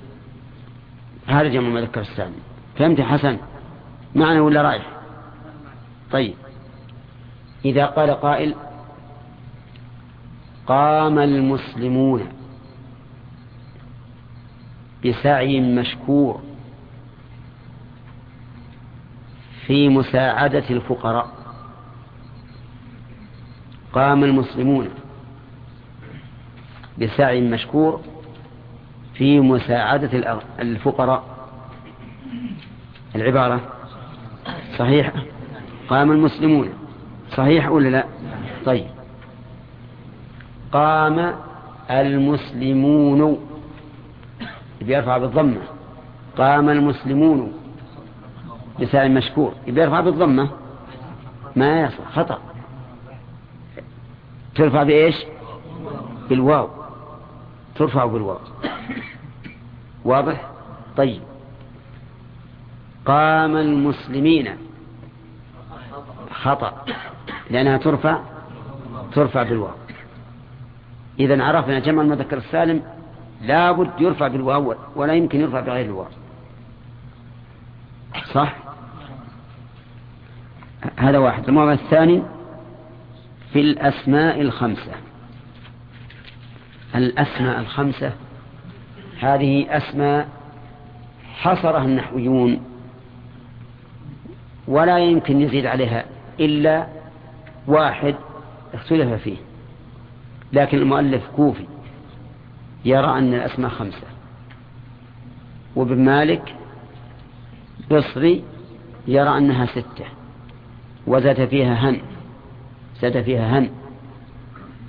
[1.27, 2.33] هذا جمع مذكر السالم
[2.77, 3.37] فهمت حسن؟
[4.15, 4.89] معنى ولا رايح
[6.11, 6.33] طيب.
[7.65, 8.55] إذا قال قائل
[10.67, 12.27] قام المسلمون
[15.05, 16.41] بسعي مشكور
[19.65, 21.42] في مساعدة الفقراء.
[23.93, 24.89] قام المسلمون
[27.01, 28.01] بسعي مشكور
[29.13, 31.23] في مساعدة الفقراء.
[33.15, 33.61] العبارة
[34.77, 35.13] صحيح
[35.89, 36.69] قام المسلمون.
[37.31, 38.05] صحيح ولا لا؟
[38.65, 38.85] طيب.
[40.71, 41.35] قام
[41.89, 43.37] المسلمون.
[44.81, 45.61] بيرفع بالضمة.
[46.37, 47.53] قام المسلمون
[48.81, 49.53] بسعي مشكور.
[49.67, 50.49] بيرفع بالضمة؟
[51.55, 52.11] ما يصح.
[52.15, 52.52] خطأ.
[54.55, 55.15] ترفع بإيش؟
[56.29, 56.69] بالواو.
[57.75, 58.39] ترفع بالواو.
[60.05, 60.49] واضح؟
[60.97, 61.21] طيب.
[63.05, 64.57] قام المسلمين.
[66.31, 66.85] خطأ.
[67.49, 68.19] لأنها ترفع
[69.13, 69.75] ترفع بالواو.
[71.19, 72.83] إذا عرفنا جمع المذكر السالم
[73.41, 76.07] لابد يرفع بالواو ولا يمكن يرفع بغير الواو.
[78.33, 78.55] صح؟
[80.97, 81.47] هذا واحد.
[81.47, 82.23] الموضوع الثاني
[83.53, 84.91] في الأسماء الخمسة.
[86.95, 88.11] الأسماء الخمسة
[89.19, 90.27] هذه أسماء
[91.33, 92.61] حصرها النحويون
[94.67, 96.05] ولا يمكن يزيد عليها
[96.39, 96.87] إلا
[97.67, 98.15] واحد
[98.73, 99.37] اختلف فيه
[100.53, 101.67] لكن المؤلف كوفي
[102.85, 104.07] يرى أن الأسماء خمسة.
[105.75, 106.55] وابن مالك
[107.91, 108.43] بصري
[109.07, 110.05] يرى أنها ستة
[111.07, 112.12] وزاد فيها هن.
[113.01, 113.69] زاد فيها هن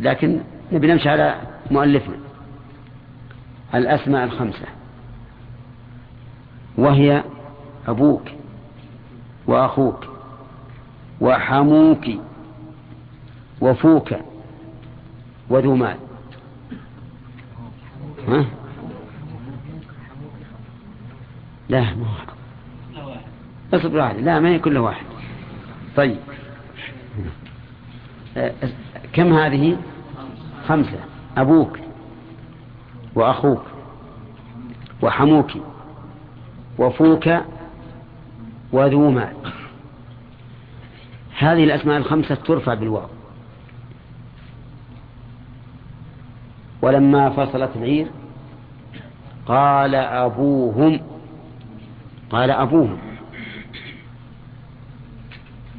[0.01, 0.41] لكن
[0.73, 1.41] نبي نمشي على
[1.71, 2.17] مؤلفنا.
[3.75, 4.67] الأسماء الخمسة.
[6.79, 7.25] وهي
[7.87, 8.29] أبوك
[9.47, 10.07] وأخوك
[11.21, 12.07] وحموك
[13.61, 14.15] وفوك
[15.49, 15.97] وذو مال.
[18.29, 18.45] ها؟
[21.69, 23.15] لا ما هو
[23.75, 24.17] اصبر واحد.
[24.17, 25.07] لا ما هي كل واحد.
[25.97, 26.19] طيب.
[29.13, 29.77] كم هذه؟
[30.69, 30.99] خمسة.
[31.37, 31.79] أبوك
[33.15, 33.63] وأخوك
[35.03, 35.51] وحموك
[36.79, 37.29] وفوك
[38.73, 39.35] وذو مال
[41.39, 43.09] هذه الأسماء الخمسة ترفع بالواو.
[46.83, 48.07] ولما فصلت العير
[49.47, 51.01] قال أبوهم
[52.31, 52.99] قال أبوهم.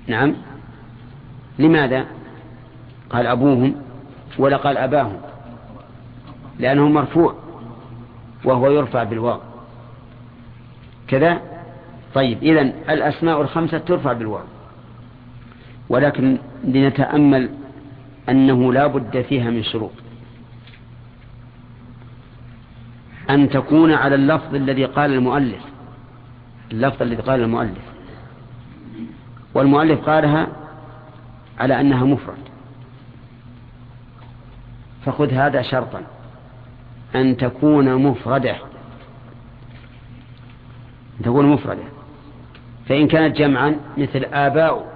[0.08, 0.36] نعم.
[1.60, 2.15] لماذا؟
[3.10, 3.76] قال أبوهم
[4.40, 5.18] ولا قال أباهم
[6.60, 7.36] لأنه مرفوع
[8.46, 9.40] وهو يرفع بالواو.
[11.08, 11.42] كذا؟
[12.14, 14.44] طيب إذن الأسماء الخمسة ترفع بالواو.
[15.90, 17.50] ولكن لنتأمل
[18.30, 19.92] أنه لا بد فيها من شروط.
[23.30, 25.62] أن تكون على اللفظ الذي قال المؤلف
[26.72, 27.86] اللفظ الذي قال المؤلف.
[29.54, 30.48] والمؤلف قالها
[31.60, 32.55] على أنها مفرد.
[35.06, 36.02] فخذ هذا شرطا.
[37.16, 38.56] أن تكون مفردة.
[41.20, 41.84] أن تكون مفردة.
[42.86, 44.96] فإن كانت جمعا مثل آباء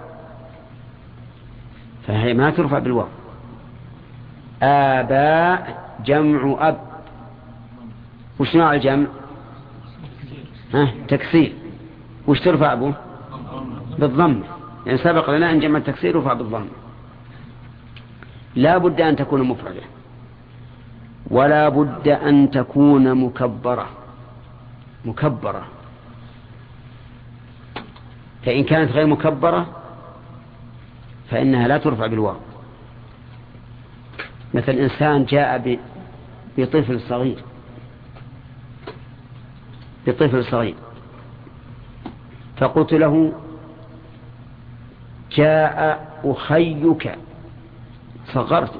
[2.07, 3.07] فهي ما ترفع بالواو.
[4.63, 6.79] آباء جمع أب.
[8.39, 9.07] وش نوع الجمع؟
[10.73, 11.53] ها؟ تكسير.
[12.27, 12.93] وش ترفع به
[13.99, 14.41] بالضم.
[14.85, 16.65] يعني سبق لنا أن جمع التكسير رفع بالضم.
[18.55, 19.81] لا بد أن تكون مفردة.
[21.31, 23.89] ولا بد أن تكون مكبرة.
[25.05, 25.67] مكبرة.
[28.45, 29.65] فإن كانت غير مكبرة
[31.29, 32.35] فإنها لا ترفع بالواو.
[34.53, 35.79] مثل إنسان جاء
[36.57, 37.43] بطفل صغير.
[40.07, 40.75] بطفل صغير.
[42.57, 43.33] فقلت له
[45.31, 47.17] جاء أخيك
[48.33, 48.73] صغرت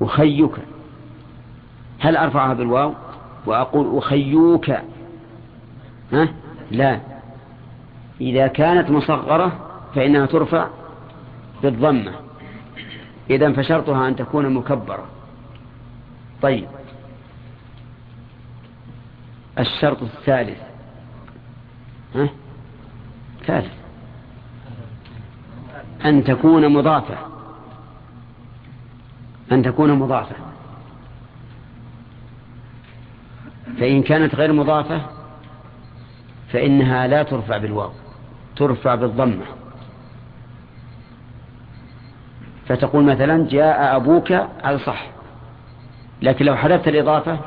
[0.00, 0.52] أخيك.
[2.00, 2.94] هل أرفعها بالواو
[3.46, 4.70] وأقول أخيوك؟
[6.12, 6.28] ها؟
[6.70, 7.00] لا.
[8.20, 9.52] إذا كانت مصغرة
[9.94, 10.68] فإنها ترفع
[11.62, 12.12] بالضمة.
[13.30, 15.04] إذا فشرطها أن تكون مكبرة.
[16.42, 16.68] طيب.
[19.58, 20.58] الشرط الثالث.
[22.14, 22.28] ها؟
[23.46, 23.72] ثالث.
[26.04, 27.18] أن تكون مضافة.
[29.52, 30.49] أن تكون مضافة.
[33.78, 35.00] فإن كانت غير مضافة
[36.52, 37.90] فإنها لا ترفع بالواو
[38.56, 39.44] ترفع بالضمة.
[42.66, 44.32] فتقول مثلا جاء أبوك
[44.64, 45.06] على صح
[46.22, 47.38] لكن لو حذفت الإضافة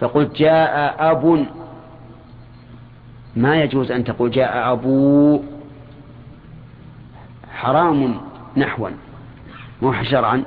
[0.00, 1.46] فقلت جاء أب
[3.36, 5.42] ما يجوز أن تقول جاء أبو.
[7.52, 8.20] حرام
[8.56, 8.90] نحوا
[9.82, 10.44] مو شرعا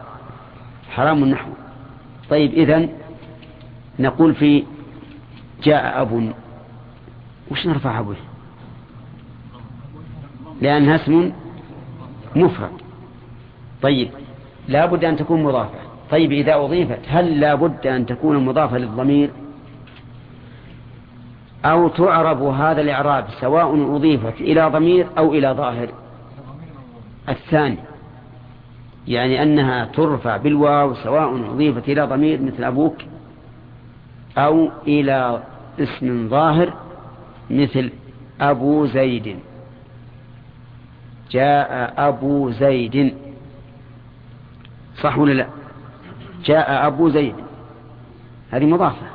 [0.89, 1.53] حرام نحوا
[2.29, 2.89] طيب إذن
[3.99, 4.63] نقول في
[5.63, 6.33] جاء أب
[7.51, 8.15] وش نرفع أبوه؟
[10.61, 11.31] لأنها اسم
[12.35, 12.71] مفرد.
[13.81, 14.09] طيب
[14.67, 15.79] لا بد أن تكون مضافة.
[16.11, 19.29] طيب إذا أضيفت هل لا بد أن تكون مضافة للضمير؟
[21.65, 25.89] أو تعرب هذا الإعراب سواء أضيفت إلى ضمير أو إلى ظاهر؟
[27.29, 27.77] الثاني
[29.07, 32.95] يعني أنها ترفع بالواو سواء أضيفت إلى ضمير مثل أبوك
[34.37, 35.43] أو إلى
[35.79, 36.73] اسم ظاهر
[37.49, 37.91] مثل
[38.41, 39.39] أبو زيد.
[41.31, 43.15] جاء أبو زيد.
[45.01, 45.47] صح ولا لا؟
[46.45, 47.35] جاء أبو زيد.
[48.51, 49.07] هذه مضافة.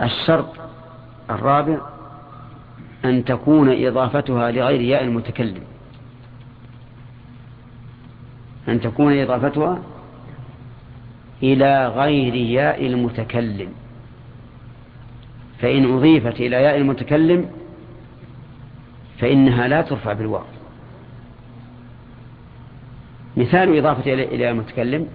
[0.00, 0.54] الشرط
[1.30, 1.78] الرابع
[3.04, 5.62] أن تكون إضافتها لغير ياء المتكلم.
[8.68, 9.78] أن تكون إضافتها
[11.42, 13.72] إلى غير ياء المتكلم.
[15.58, 17.50] فإن أضيفت إلى ياء المتكلم
[19.18, 20.44] فإنها لا ترفع بالواو.
[23.36, 25.08] مثال إضافة إلى المتكلم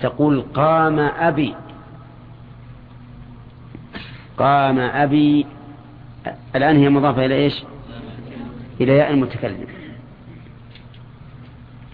[0.00, 1.54] تقول قام أبي.
[4.38, 5.46] قام أبي.
[6.56, 7.64] الآن هي مضافة إلى إيش؟
[8.80, 9.66] إلى ياء المتكلم.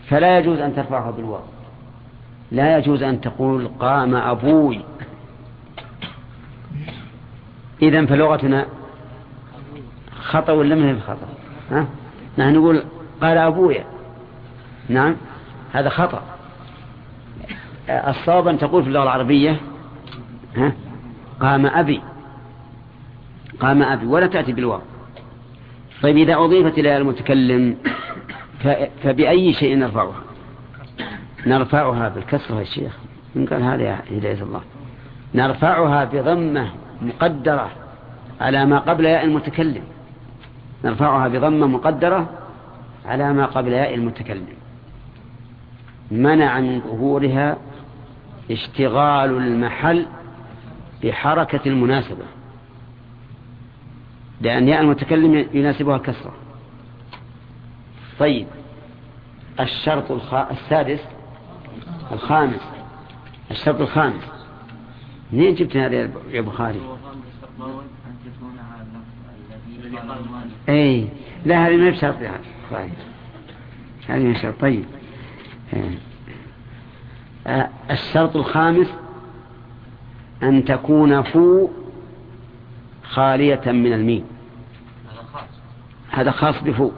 [0.08, 1.42] فلا يجوز أن ترفعها بالواو.
[2.52, 4.84] لا يجوز أن تقول قام أبوي.
[7.82, 8.66] إذن فلغتنا
[10.20, 11.28] خطأ ولا من خطأ
[11.70, 11.86] ها؟
[12.38, 12.82] نحن نقول
[13.20, 13.84] قال أبويا.
[14.88, 15.16] نعم
[15.72, 16.22] هذا خطأ.
[17.88, 19.60] الصواب أن تقول في اللغة العربية
[20.56, 20.72] ها؟
[21.40, 22.00] قام أبي.
[23.60, 24.80] قام أبي ولا تأتي بالواو.
[26.02, 27.76] طيب إذا أضيفت إلى المتكلم
[29.02, 30.22] فبأي شيء نرفعها؟
[31.46, 32.92] نرفعها بالكسرة يا شيخ.
[33.34, 34.60] من قال هذا يا هداية الله؟
[35.34, 36.70] نرفعها بضمة
[37.02, 37.70] مقدرة
[38.40, 39.82] على ما قبل ياء المتكلم.
[40.84, 42.30] نرفعها بضمة مقدرة
[43.06, 44.56] على ما قبل ياء المتكلم.
[46.10, 47.56] منع من ظهورها
[48.50, 50.06] اشتغال المحل
[51.04, 52.24] بحركة المناسبة.
[54.40, 56.34] لأن ياء المتكلم يناسبها كسرة.
[58.18, 58.46] طيب
[59.60, 60.12] الشرط
[60.50, 61.00] السادس
[62.12, 62.60] الخامس
[63.50, 64.35] الشرط الخامس.
[65.36, 66.80] منين جبت هذا يا بخاري؟
[70.68, 71.08] اي
[71.44, 72.14] لا هذه ما بشرط
[72.70, 72.90] طيب
[74.08, 74.60] هذه ما بشرط.
[74.60, 74.84] طيب.
[77.46, 78.88] آه، الشرط الخامس
[80.42, 81.68] أن تكون فو
[83.02, 84.24] خالية من الميم.
[86.10, 86.62] هذا خاص.
[86.62, 86.90] بفو.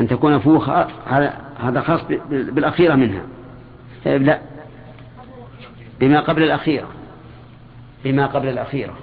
[0.00, 0.58] أن تكون فو
[1.60, 3.22] هذا خاص بالأخيرة منها.
[4.06, 4.53] إيه، لا.
[6.00, 6.88] بما قبل الأخيرة.
[8.04, 8.94] بما قبل الأخيرة.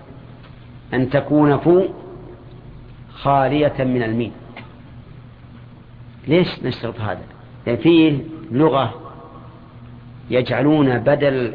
[0.94, 1.86] أن تكون فو
[3.14, 4.32] خالية من الميم
[6.28, 7.22] ليش نشترط هذا؟
[7.68, 8.20] يعني فيه
[8.52, 8.94] لغة
[10.30, 11.54] يجعلون بدل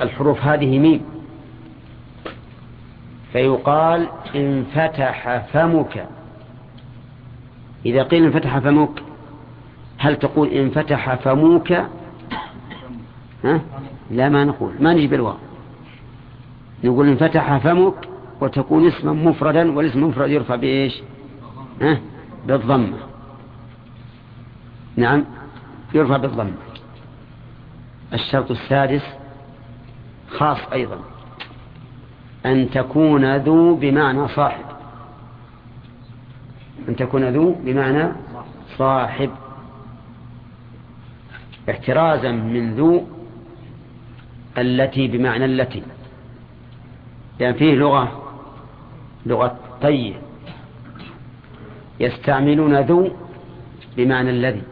[0.00, 1.00] الحروف هذه ميم
[3.32, 6.06] فيقال انفتح فمك.
[7.86, 9.02] إذا قيل انفتح فمك
[9.98, 11.72] هل تقول انفتح فموك؟
[13.44, 13.60] ها؟
[14.10, 15.36] لا ما نقول ما نجيب الواو
[16.84, 18.08] نقول انفتح فمك
[18.40, 21.02] وتكون اسما مفردا والاسم المفرد يرفع بإيش؟
[21.82, 22.00] ها؟
[22.46, 22.98] بالضمة.
[24.96, 25.24] نعم
[25.94, 26.52] يرفع بالضمة.
[28.12, 29.02] الشرط السادس
[30.30, 31.00] خاص أيضا.
[32.46, 34.64] أن تكون ذو بمعنى صاحب.
[36.88, 38.12] أن تكون ذو بمعنى
[38.78, 39.30] صاحب.
[41.70, 43.15] احترازا من ذو
[44.58, 45.82] التي بمعنى التي.
[47.40, 48.22] لأن فيه لغة
[49.26, 50.14] لغة طي
[52.00, 53.10] يستعملون ذو
[53.96, 54.62] بمعنى الذي.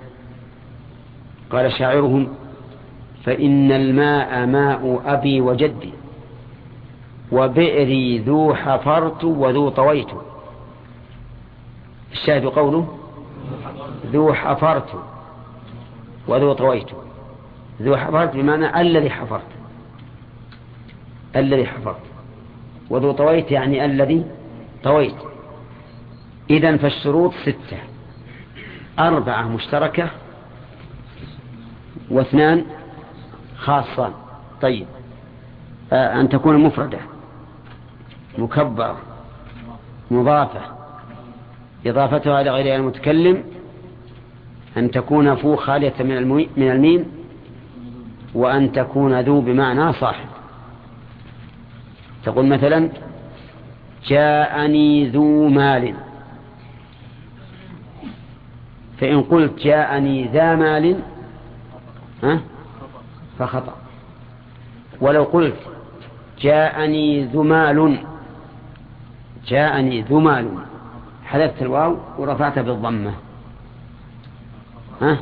[1.51, 2.29] قال شاعرهم
[3.25, 5.93] فإن الماء ماء أبي وجدي
[7.33, 10.09] وبئري ذو حفرت وذو طويت.
[12.13, 12.99] الشاهد قوله
[14.07, 14.89] ذو حفرت
[16.29, 16.91] وذو طويت.
[17.83, 19.54] ذو حفرت بمعنى الذي حفرت.
[21.37, 22.01] الذي حفرت
[22.91, 24.25] وذو طويت يعني الذي
[24.85, 25.15] طويت.
[26.51, 27.79] إذن فالشروط ستة.
[28.99, 30.11] أربعة مشتركة
[32.11, 32.65] واثنان
[33.57, 34.13] خاصان.
[34.63, 34.87] طيب.
[35.93, 36.99] آه، أن تكون مفردة.
[38.39, 38.99] مكبرة.
[40.11, 40.61] مضافة.
[41.87, 43.45] إضافتها لغير المتكلم.
[44.77, 45.95] أن تكون فو خالية
[46.57, 47.07] من الميم.
[48.35, 50.34] وأن تكون ذو بمعنى صاحب.
[52.25, 52.89] تقول مثلا
[54.07, 55.95] جاءني ذو مال.
[59.01, 61.01] فإن قلت جاءني ذا مال
[62.23, 62.41] ها
[63.39, 63.77] فخطأ.
[65.01, 65.57] ولو قلت
[66.41, 67.99] جاءني ذو مال
[69.47, 70.49] جاءني ذو مال.
[71.25, 73.13] حذفت الواو ورفعت بالضمة.
[75.03, 75.19] ها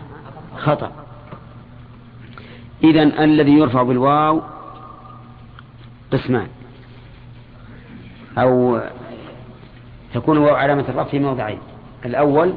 [0.57, 0.93] خطأ.
[2.85, 4.43] إذن الذي يرفع بالواو
[6.13, 6.49] قسمان.
[8.39, 8.81] أو
[10.15, 11.59] تكون واو علامة الرفع في موضعين.
[12.05, 12.55] الأول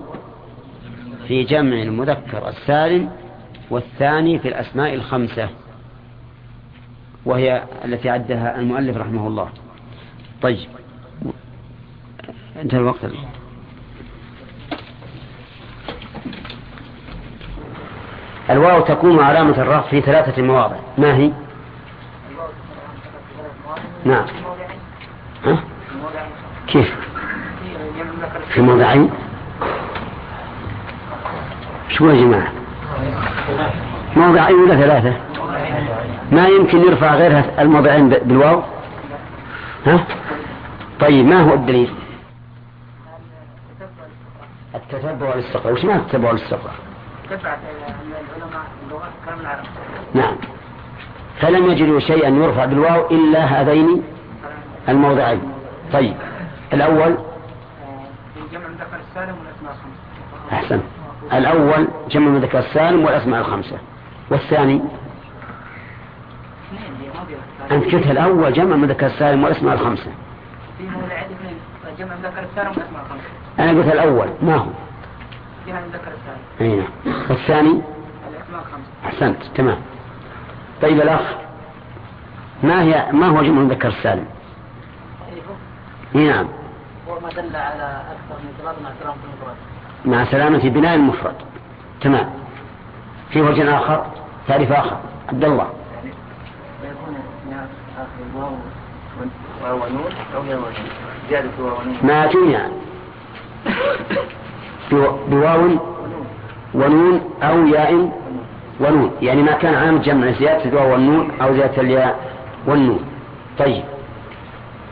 [1.27, 3.09] في جمع المذكر السالم
[3.69, 5.49] والثاني في الأسماء الخمسة
[7.25, 9.49] وهي التي عدها المؤلف رحمه الله.
[10.41, 10.69] طيب.
[12.61, 12.99] انتهى الوقت.
[18.49, 20.75] الواو تكون علامة الرفع في ثلاثة مواضع.
[20.97, 21.31] ما هي؟
[24.05, 24.25] نعم؟
[26.67, 26.95] كيف؟
[28.49, 29.09] في موضعين
[31.89, 32.51] شو يا جماعة؟
[34.15, 35.13] موضعين ولا ثلاثة؟
[36.31, 38.63] ما يمكن يرفع غير الموضعين بالواو؟
[39.85, 40.05] ها؟
[40.99, 41.93] طيب ما هو الدليل؟
[44.75, 46.73] التتبع والاستقراء وش معنى التتبع والاستقراء
[50.13, 50.35] نعم.
[51.41, 54.03] فلم يجدوا شيئا يرفع بالواو إلا هذين
[54.89, 55.41] الموضعين.
[55.93, 56.15] طيب.
[56.73, 57.17] الأول
[58.51, 60.53] جمع المذكر السالم والأسماء الخمسة.
[60.53, 60.81] أحسن.
[61.33, 63.77] الأول جمع المذكر السالم والأسماء الخمسة.
[64.29, 64.81] والثاني؟
[67.71, 70.11] أنت قلت الأول جمع المذكر السالم والأسماء الخمسة.
[71.99, 73.29] جمع المذكر السالم والأسماء الخمسة.
[73.59, 74.67] أنا قلت الأول ما هو؟
[75.67, 76.41] جمع المذكر السالم.
[76.61, 77.15] أي نعم.
[77.29, 77.81] والثاني؟
[78.29, 78.89] الأسماء الخمسة.
[79.05, 79.77] أحسنت تمام.
[80.81, 81.21] طيب الأخ
[82.63, 84.25] ما هي ما هو جمع المذكر السالم؟
[86.15, 86.47] نعم.
[87.09, 89.55] هو ما دل على أكثر من ثلاث مع في المفرد.
[90.05, 91.35] مع سلامة بناء المفرد.
[92.01, 92.29] تمام.
[93.29, 94.05] في وجه آخر
[94.47, 94.97] تعريف آخر.
[95.29, 95.67] عبد الله.
[99.63, 100.73] ونون
[102.03, 102.67] ما جمع
[104.91, 105.69] بو- بواو
[106.73, 107.93] ونون أو ياء
[108.79, 109.11] ونون.
[109.21, 112.19] يعني ما كان عام جمع زيادة الواو والنون أو زيادة الياء
[112.67, 112.99] والنون.
[113.59, 113.83] طيب.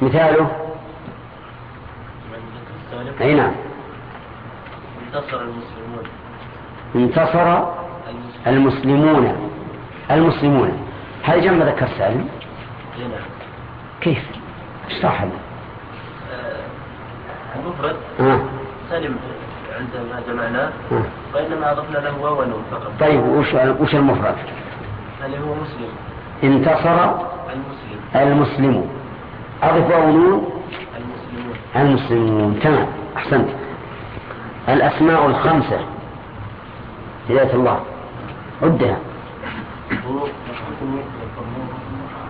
[0.02, 0.48] مثاله.
[3.22, 3.52] أي نعم.
[5.08, 6.04] انتصر المسلمون.
[6.96, 7.64] انتصر
[8.48, 9.50] المسلمون.
[10.12, 10.72] المسلمون.
[11.24, 12.28] هل جمع ذكر سالم؟
[12.98, 13.18] هنا
[14.02, 14.24] كيف؟
[14.90, 15.32] اشرح لنا
[17.56, 18.40] المفرد آه.
[18.90, 19.16] سلم
[19.80, 21.04] عندما جمعناه آه.
[21.34, 22.92] وإنما أضفنا له واو فقط.
[23.00, 24.36] طيب وش وش المفرد؟
[25.24, 25.90] هل هو مسلم.
[26.44, 27.04] انتصر
[27.54, 28.00] المسلم.
[28.16, 28.90] المسلمون.
[29.64, 31.56] أضف واو المسلمون.
[31.76, 32.60] المسلمون.
[32.60, 32.88] تمام.
[33.18, 33.50] أحسنت.
[34.70, 35.80] الأسماء الخمسة
[37.30, 37.80] هداية الله.
[38.64, 38.98] عدها.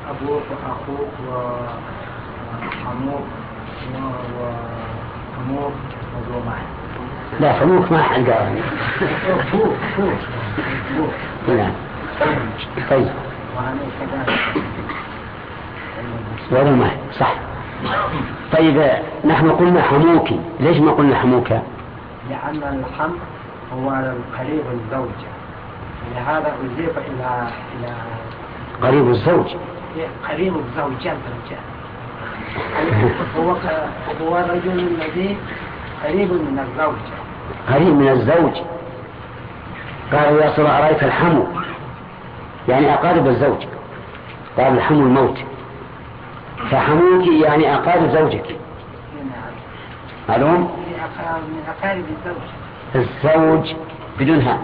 [0.10, 1.14] أبوك وأخوك
[5.38, 5.74] وحموك
[6.16, 6.62] وذو معي
[7.40, 8.62] لا حموك ما حد قال
[11.48, 11.72] نعم.
[12.90, 13.10] طيب.
[16.52, 17.36] ما صح.
[18.58, 18.92] طيب
[19.26, 21.62] نحن قلنا حموكي ليش ما قلنا حموكا
[22.30, 23.12] لأن الحم
[23.74, 23.90] هو
[24.40, 25.34] قريب الزوجة
[26.16, 27.48] لهذا أضيف إلى
[27.80, 27.94] إلى
[28.82, 29.46] قريب الزوج.
[30.30, 31.60] قريب الزوجة الزوجة
[33.38, 33.56] هو
[34.22, 35.38] هو الرجل الذي
[36.04, 37.16] قريب من الزوجة
[37.70, 38.54] قريب من الزوج.
[40.12, 41.46] قالوا يا صلاة أرأيت الحمو؟
[42.70, 43.66] يعني أقارب الزوج.
[44.58, 45.38] قال الحمو الموت.
[46.74, 48.56] فحموك يعني أقارب زوجك.
[50.30, 50.86] معلوم؟
[51.48, 52.52] من أقارب الزوجة
[52.96, 53.76] الزوج
[54.20, 54.62] بدونها.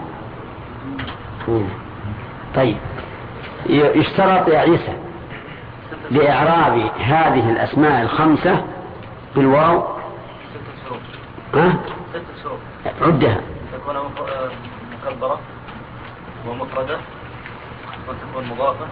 [2.54, 2.76] طيب.
[3.68, 4.96] يشترط يا عيسى
[6.10, 8.64] لإعراب هذه الأسماء الخمسة
[9.36, 9.84] بالواو.
[11.54, 11.76] ها؟
[13.02, 13.40] عدها.
[13.72, 13.94] تكون
[15.06, 15.40] مكبرة
[16.48, 16.98] ومفردة
[18.08, 18.86] وتكون مضافة.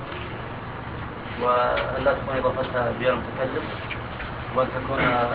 [1.42, 3.64] وأن لا تكون إضافتها بيا المتكلم
[4.56, 5.28] وأن تكون آه،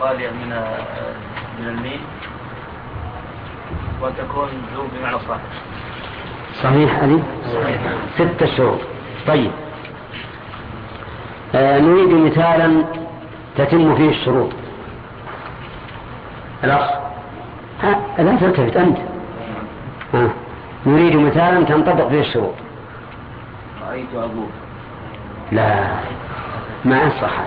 [0.00, 1.14] خالية من آه،
[1.60, 2.00] من الميم
[4.00, 5.40] وأن تكون ذو بمعنى صاحب.
[6.62, 7.22] صحيح هذه
[8.14, 8.80] ستة شروط
[9.26, 9.50] طيب.
[11.54, 12.84] آه نريد مثالا
[13.56, 14.50] تتم فيه الشروط.
[16.64, 16.90] الأخ.
[17.82, 18.98] ها لا تلتفت أنت.
[20.14, 20.28] ها.
[20.86, 22.54] نريد مثالا تنطبق فيه الشروط.
[23.88, 24.50] رأيت أبوك.
[25.52, 25.86] لا.
[26.84, 27.46] ما هذا.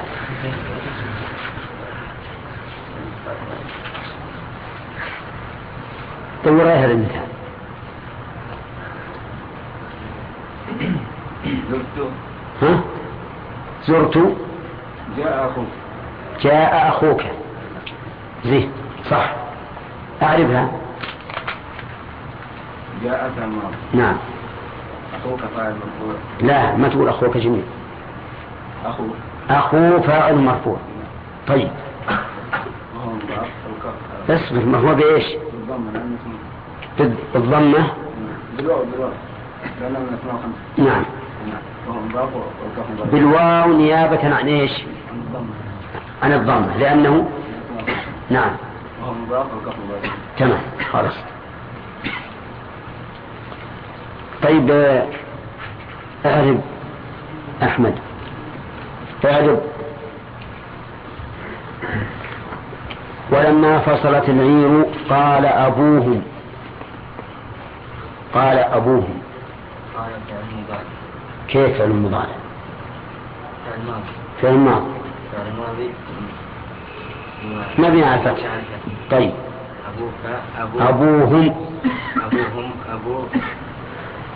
[6.45, 7.27] دور هذا المثال.
[11.71, 12.09] زرت.
[12.61, 12.79] ها؟
[13.87, 14.17] زرت.
[15.17, 15.67] جاء أخوك.
[16.41, 17.23] جاء أخوك.
[18.45, 18.71] زين
[19.09, 19.35] صح.
[20.21, 20.71] أعرفها؟
[23.03, 23.71] جاء تمام.
[23.93, 24.17] نعم.
[25.15, 27.63] أخوك فاعل مرفوع لا ما تقول أخوك جميل.
[29.49, 30.77] أخو فاعل مرفوع.
[31.47, 31.69] طيب.
[34.29, 35.25] اصبر ما هو بإيش؟
[37.33, 37.89] بالضمة.
[40.77, 41.03] نعم.
[43.11, 45.47] بالواو نيابة عن إيش؟ عن الضم
[46.23, 47.29] عن الضمة لأنه
[48.29, 48.51] نعم.
[50.37, 50.59] تمام
[50.91, 51.13] خلاص.
[54.43, 55.07] طيب آه،
[56.25, 56.61] اعرب
[57.63, 57.95] أحمد.
[59.25, 59.59] اعرب
[63.31, 66.21] ولما فصلت العير قال أبوهم.
[68.33, 69.19] قال أبوهم.
[71.47, 72.35] كيف فعل المضارع
[73.65, 74.03] فعل ماضي.
[74.41, 74.85] فعل ماضي
[75.31, 75.89] فعل ماضي
[77.77, 78.43] مبني على الفتح.
[79.11, 79.33] طيب.
[79.95, 80.13] أبوك
[80.59, 81.55] أبو أبوهم.
[82.17, 82.71] أبوهم.
[82.93, 83.23] أبو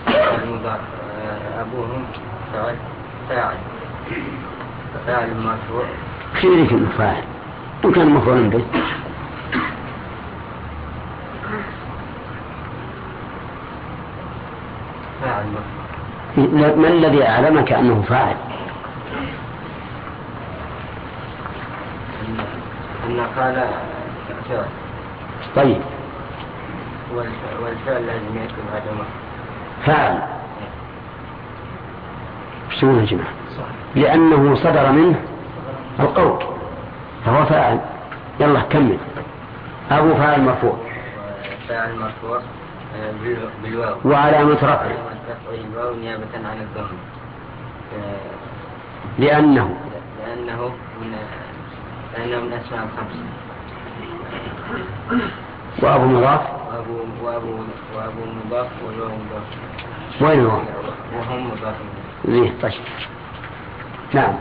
[0.06, 0.80] فعل مضاف
[1.22, 2.04] آه، أبوهم.
[2.54, 2.76] فعل.
[3.30, 3.58] فاعل.
[5.08, 5.84] فاعل مرفوع.
[6.74, 7.24] انه فاعل؟
[7.84, 8.64] وإن كان مفعول به.
[16.76, 18.36] ما الذي أعلمك أنه فاعل؟
[22.28, 22.38] إن
[23.10, 23.64] إن قال
[25.56, 25.82] طيب.
[27.16, 29.04] والف- والفعل لازم يكون هذا ما
[29.86, 30.20] فاعل.
[32.80, 33.39] شو يا جماعة؟
[33.96, 35.22] لأنه صدر منه
[36.00, 36.44] القول
[37.26, 37.80] فهو فاعل.
[38.40, 38.98] يلا كمل.
[39.92, 40.74] أبو فاعل مرفوع.
[41.70, 42.38] فاعل مرفوع
[42.96, 43.96] آه، بال- بالواو.
[44.06, 44.92] وعلامة رفعه
[45.54, 46.88] الواو نيابة عن الضم.
[47.96, 49.76] آه، لأنه.
[50.28, 50.66] لأنه
[51.02, 51.16] من
[52.18, 53.20] لأنه من أسماء الخمسة
[55.84, 56.42] وأبو مضاف.
[56.42, 57.48] وأبو وأبو
[57.96, 59.44] وأبو مضاف والواو مضاف.
[60.22, 60.60] وين هو؟
[61.18, 61.76] وهم مضاف
[62.26, 62.74] زين طيب.
[64.14, 64.34] نعم.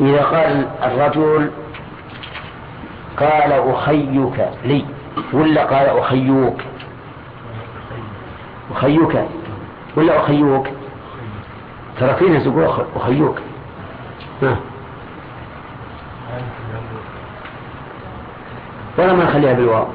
[0.00, 1.50] إذا قال الرجل
[3.16, 4.84] قال أخيك لي
[5.32, 6.60] ولا قال أخيوك؟
[8.72, 9.24] أخيك
[9.96, 10.66] ولا أخيوك؟
[12.00, 13.38] ترى في ناس يقول أخ- أخيوك.
[14.42, 14.56] ها
[18.98, 19.86] ولا ما نخليها بالواو.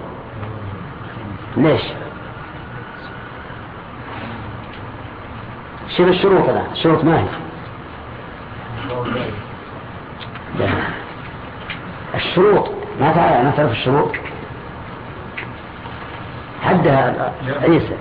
[1.57, 1.81] ليش؟
[5.97, 7.25] شوف الشروط الآن الشروط ما هي.
[10.59, 10.67] لا.
[12.15, 12.69] الشروط
[13.01, 14.11] ما تعرف ما تعرف الشروط؟
[16.63, 17.31] حدها
[17.61, 17.97] عيسى.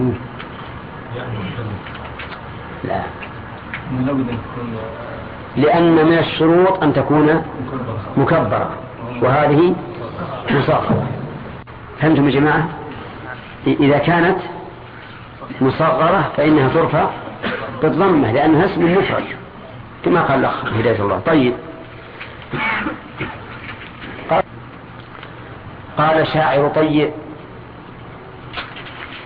[0.00, 0.12] مم.
[2.84, 3.02] لا.
[5.56, 7.42] لأن من الشروط أن تكون
[8.16, 8.70] مكبرة.
[9.22, 9.74] وهذه
[10.50, 11.08] مصغرة
[12.00, 12.68] فهمتم يا جماعة؟
[13.66, 14.38] إذا كانت
[15.60, 17.10] مصغرة فإنها ترفع
[17.82, 19.24] بالضمة لأنها اسم مفرد
[20.04, 21.18] كما قال الأخ هداية الله.
[21.18, 21.54] طيب.
[25.98, 27.10] قال شاعر طيب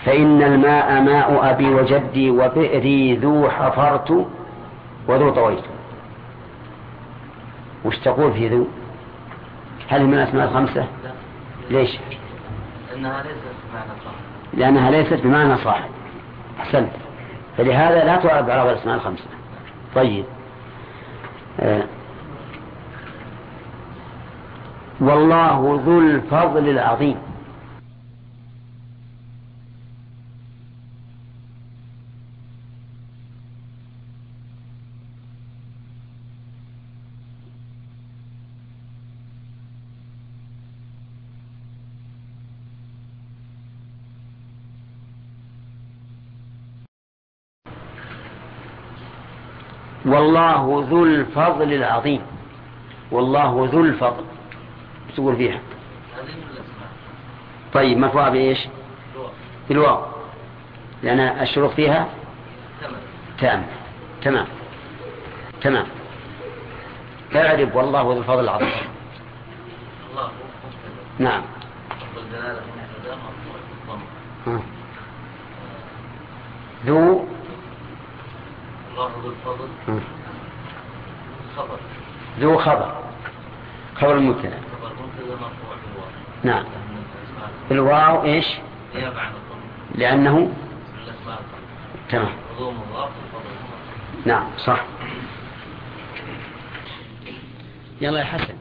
[0.04, 4.26] فإن الماء ماء أبي وجدي وبئري ذو حفرت
[5.08, 5.64] وذو طويت.
[7.84, 8.66] وش تقول في ذو؟
[9.88, 10.86] هل من الأسماء الخمسة؟
[11.70, 11.98] ليش؟
[12.90, 14.16] لأنها ليست بمعنى صاحب.
[14.54, 15.90] لأنها ليست بمعنى صاحب.
[16.60, 16.90] أحسنت.
[17.56, 19.24] فلهذا لا تعرف على الأسماء الخمسة
[19.94, 20.24] طيب.
[21.60, 21.82] آه.
[25.00, 27.16] والله ذو الفضل العظيم.
[50.06, 52.22] والله ذو الفضل العظيم.
[53.10, 54.24] والله ذو الفضل.
[55.16, 55.60] تقول فيها؟
[57.72, 58.58] طيب مرفوعة بإيش؟
[59.68, 60.02] بالواو.
[61.02, 62.08] لأن الشروط فيها
[63.40, 63.66] تام.
[64.22, 64.46] تمام.
[65.62, 65.86] تمام.
[67.36, 68.68] اعرف والله ذو الفضل العظيم.
[70.10, 70.30] الله
[71.18, 71.42] نعم.
[76.86, 77.23] ذو
[79.24, 79.68] ذو الفضل.
[81.56, 81.78] خبر.
[82.40, 83.04] ذو خبر.
[83.94, 84.92] خبر المبتدا خبر
[85.30, 86.08] مرفوع بالواو
[86.44, 86.64] نعم.
[87.70, 88.46] الواو إيش؟
[88.94, 90.00] نيابة عن الضم.
[90.00, 90.52] لأنه
[92.08, 92.32] تمام.
[94.26, 94.84] نعم صح.
[98.00, 98.54] يلا يا حسن.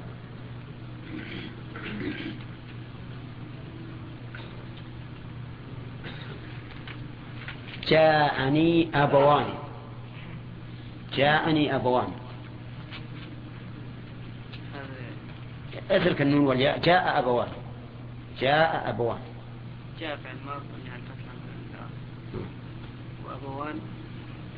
[7.87, 9.62] جاءني أبوان.
[11.15, 12.07] جاءني أبوان.
[15.91, 16.79] اترك النون والياء.
[16.79, 17.47] جاء أبوان.
[18.39, 19.19] جاء أبوان.
[19.99, 21.89] جاء فعل مرفوع يعني فتح عن
[23.25, 23.79] وأبوان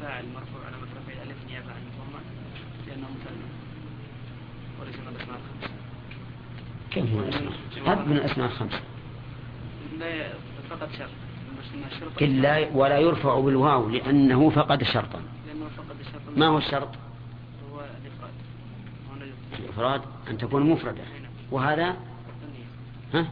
[0.02, 2.20] فاعل مرفوع على مكرفة الألف نيابة عن الضمة
[2.88, 3.48] لأنه مثنى.
[4.82, 5.74] وليس من الأسماء الخمسة.
[6.92, 7.54] كم هو الأسماء؟
[7.86, 8.80] هذا من الأسماء الخمسة.
[10.00, 10.28] لا
[10.70, 11.10] فقط شرط.
[12.22, 15.20] إلا ولا يرفع بالواو لأنه فقد شرطا.
[15.20, 15.35] فقد
[16.36, 16.90] ما هو الشرط؟
[17.74, 18.32] هو الإفراد.
[19.60, 21.04] الإفراد أن تكون مفردة.
[21.52, 21.96] وهذا؟
[22.42, 22.66] ثنية
[23.14, 23.28] ها؟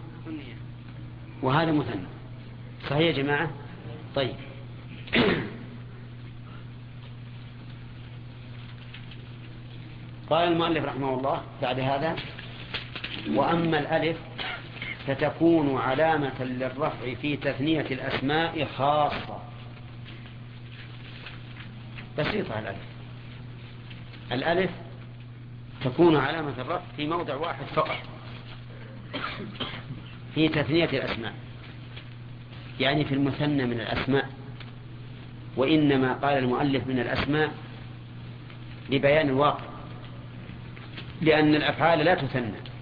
[1.41, 2.05] وهذا مثنى.
[2.89, 3.51] صحيح يا جماعة؟
[4.15, 4.35] طيب.
[10.29, 12.15] قال المؤلف رحمه الله بعد هذا
[13.29, 14.17] وأما الألف
[15.07, 19.39] فتكون علامة للرفع في تثنية الأسماء خاصة.
[22.17, 22.92] بسيطة الألف.
[24.33, 24.71] الألف
[25.83, 27.97] تكون علامة الرفع في موضع واحد فقط.
[30.35, 31.33] في تثنية الأسماء.
[32.79, 34.29] يعني في المثنى من الأسماء.
[35.57, 37.51] وإنما قال المؤلف من الأسماء
[38.89, 39.65] لبيان الواقع.
[41.21, 42.73] لأن الأفعال لا تثنى.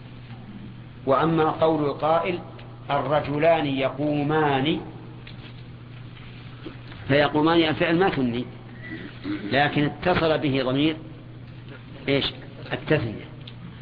[1.06, 2.40] وأما قول القائل
[2.92, 4.82] الرجلان يقومان
[7.08, 8.46] فيقومان الفعل ما ثني
[9.52, 10.96] لكن اتصل به ضمير
[12.08, 12.26] إيش؟
[12.74, 13.26] التثنية.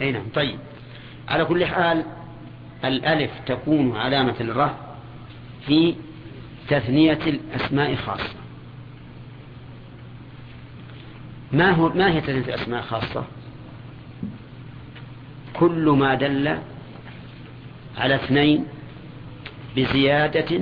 [0.02, 0.24] أي نعم.
[0.34, 0.60] طيب.
[1.28, 2.06] على كل حال
[2.86, 4.76] الألف تكون علامة للرفع
[5.66, 5.96] في
[6.68, 8.40] تثنية الأسماء خاصة.
[11.52, 13.24] ما هو ما هي تثنية الأسماء خاصة؟
[15.54, 16.58] كل ما دل
[17.98, 18.66] على اثنين
[19.76, 20.62] بزيادة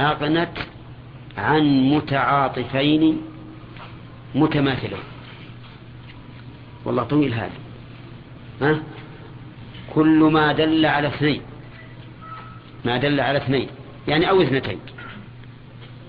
[0.00, 0.58] أغنت
[1.38, 3.22] عن متعاطفين
[4.34, 5.11] متماثلين.
[6.84, 7.50] والله طويل هذا.
[8.62, 8.82] ها؟
[9.94, 11.42] كل ما دل على اثنين.
[12.84, 13.68] ما دل على اثنين.
[14.08, 14.78] يعني أو اثنتين.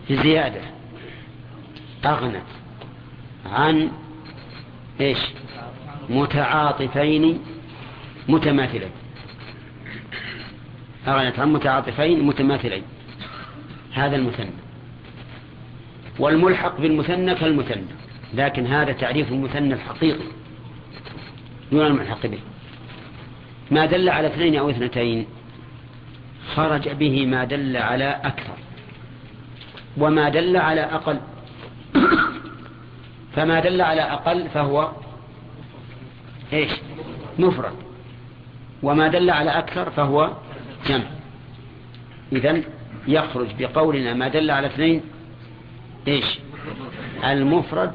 [0.07, 0.61] في زيادة.
[2.05, 2.43] أغنت.
[3.45, 3.91] عن
[5.01, 5.19] إيش؟
[6.09, 7.39] متعاطفين
[8.29, 8.91] متماثلين.
[11.07, 12.83] أغنت عن متعاطفين متماثلين.
[13.93, 14.51] هذا المثنى.
[16.19, 17.85] والملحق بالمثنى كالمثنى.
[18.33, 20.42] لكن هذا تعريف المثنى الحقيقي.
[21.73, 22.39] دون الملحق به.
[23.71, 25.25] ما دل على اثنين أو اثنتين
[26.55, 28.57] خرج به ما دل على أكثر.
[29.97, 31.19] وما دل على أقل.
[33.35, 34.91] فما دل على أقل فهو
[36.53, 36.71] إيش؟
[37.39, 37.73] مفرد.
[38.83, 40.33] وما دل على أكثر فهو
[40.87, 41.05] جمع.
[42.31, 42.63] إذن
[43.07, 45.01] يخرج بقولنا ما دل على اثنين
[46.07, 46.39] إيش؟
[47.23, 47.93] المفرد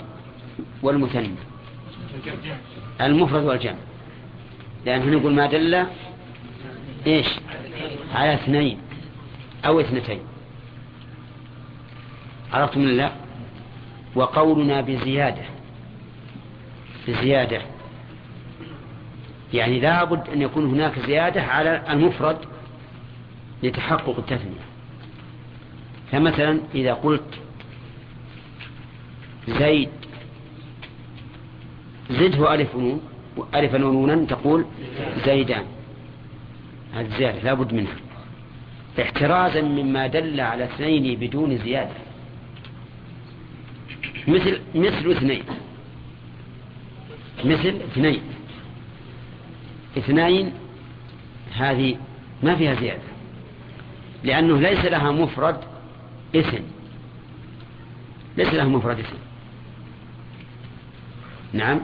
[0.82, 1.47] والمثنى
[3.00, 3.74] المفرد والجمع.
[4.86, 5.86] لأن هنا نقول ما دل
[7.06, 7.26] إيش؟
[8.14, 8.78] على اثنين
[9.66, 10.20] أو اثنتين.
[12.52, 13.12] عرفتم الله
[14.14, 15.42] وقولنا بزيادة.
[17.08, 17.62] بزيادة.
[19.54, 22.38] يعني لابد أن يكون هناك زيادة على المفرد
[23.62, 24.68] لتحقق التثنية.
[26.12, 27.40] فمثلا إذا قلت
[29.48, 29.90] زيد
[32.10, 33.00] زده ألف ونون
[33.54, 34.64] ألفا ونونا تقول
[35.24, 35.64] زيدان.
[36.94, 37.96] هذه زيادة لا بد منها.
[39.00, 41.94] احترازا مما دل على اثنين بدون زيادة.
[44.28, 45.42] مثل مثل اثنين.
[47.44, 48.20] مثل اثنين.
[49.98, 50.52] اثنين
[51.56, 51.96] هذه
[52.42, 53.02] ما فيها زيادة.
[54.24, 55.56] لأنه ليس لها مفرد
[56.34, 56.62] اسم.
[58.36, 59.18] ليس لها مفرد اسم.
[61.52, 61.80] نعم.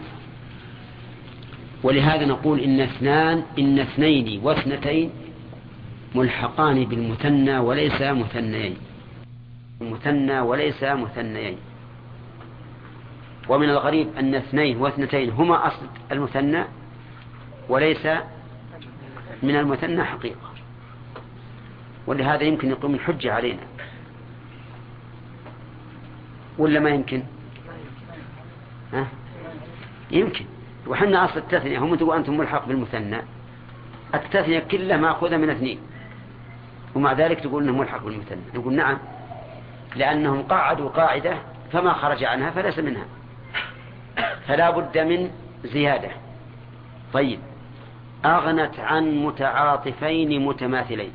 [1.85, 5.11] ولهذا نقول إن اثنان إن اثنين واثنتين
[6.15, 8.77] ملحقان بالمثنى وليس مثنيين.
[9.81, 11.57] مثنى وليس مثنيين.
[13.49, 16.65] ومن الغريب أن اثنين واثنتين هما أصل المثنى
[17.69, 18.07] وليس
[19.43, 20.49] من المثنى حقيقة.
[22.07, 23.63] ولهذا يمكن يقوم الحجة علينا.
[26.59, 27.23] ولا ما يمكن؟
[28.93, 29.07] ها؟
[30.11, 30.45] يمكن.
[30.87, 33.19] وحنا أصل التثنية هم تقول أنتم ملحق بالمثنى.
[34.15, 35.79] التثنية كلها مأخوذة من اثنين.
[36.95, 38.41] ومع ذلك تقول أنه ملحق بالمثنى.
[38.55, 38.99] نقول نعم
[39.97, 41.37] لأنهم قاعدوا قاعدة
[41.73, 43.05] فما خرج عنها فليس منها.
[44.47, 45.31] فلا بد من
[45.65, 46.11] زيادة.
[47.13, 47.39] طيب
[48.25, 51.13] أغنت عن متعاطفين متماثلين.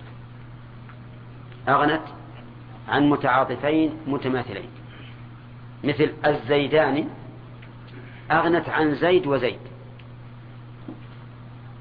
[1.70, 2.02] أغنت
[2.90, 4.70] عن متعاطفين متماثلين.
[5.84, 7.10] مثل الزيدان
[8.32, 9.60] أغنت عن زيد وزيد.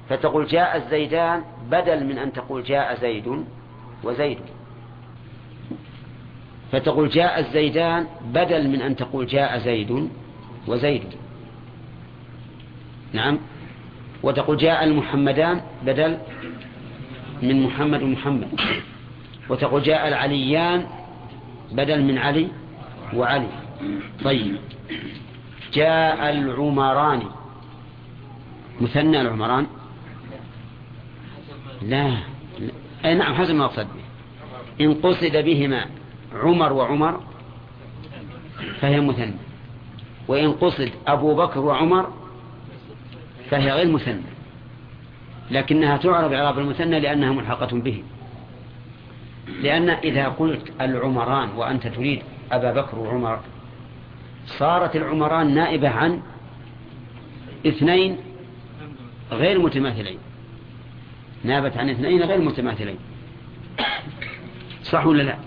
[0.09, 3.45] فتقول جاء الزيدان بدل من أن تقول جاء زيد
[4.03, 4.39] وزيد.
[6.71, 10.09] فتقول جاء الزيدان بدل من أن تقول جاء زيد
[10.67, 11.03] وزيد.
[13.13, 13.39] نعم.
[14.23, 16.17] وتقول جاء المحمدان بدل
[17.41, 18.47] من محمد ومحمد
[19.49, 20.85] وتقول جاء العليان
[21.71, 22.47] بدل من علي
[23.13, 23.49] وعلي.
[24.23, 24.57] طيب.
[25.73, 27.21] جاء العمران.
[28.81, 29.67] مثنى العمران؟
[31.81, 32.07] لا,
[32.59, 32.71] لا.
[33.05, 34.85] أي نعم حسب ما أقصد به.
[34.85, 35.85] إن قصد بهما
[36.33, 37.23] عمر وعمر
[38.81, 39.33] فهي مثنى.
[40.27, 42.13] وإن قصد أبو بكر وعمر
[43.49, 44.21] فهي غير مثنى.
[45.51, 48.03] لكنها تعرب إعراب المثنى لأنها ملحقة به.
[49.61, 53.39] لأن إذا قلت العمران وأنت تريد أبا بكر وعمر
[54.57, 56.21] صارت العمران نائبة عن
[57.67, 58.17] اثنين
[59.31, 60.17] غير متماثلين.
[61.43, 62.97] نابت عن اثنين غير متماثلين.
[64.83, 65.37] صح ولا لا؟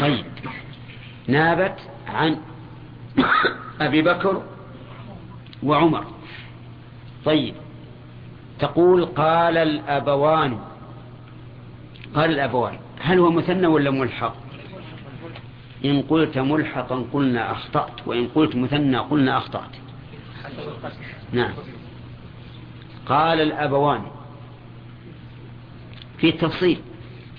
[0.00, 0.24] طيب.
[1.28, 1.78] نابت
[2.08, 2.36] عن
[3.80, 4.42] أبي بكر
[5.62, 6.04] وعمر.
[7.24, 7.54] طيب.
[8.58, 10.58] تقول قال الأبوان.
[12.14, 12.78] قال الأبوان.
[13.00, 14.43] هل هو مثنى ولا ملحق؟
[15.84, 19.70] إن قلت ملحقا قلنا أخطأت وإن قلت مثنى قلنا أخطأت.
[21.32, 21.52] نعم.
[23.06, 24.02] قال الأبوان
[26.18, 26.78] في التفصيل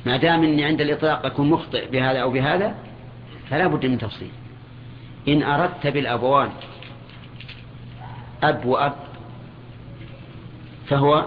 [0.05, 2.75] ما دام إني عند الإطلاق أكون مخطئ بهذا أو بهذا
[3.49, 4.31] فلا بد من تفصيل.
[5.27, 6.49] إن أردت بالأبوان
[8.43, 8.95] أب وأب
[10.87, 11.25] فهو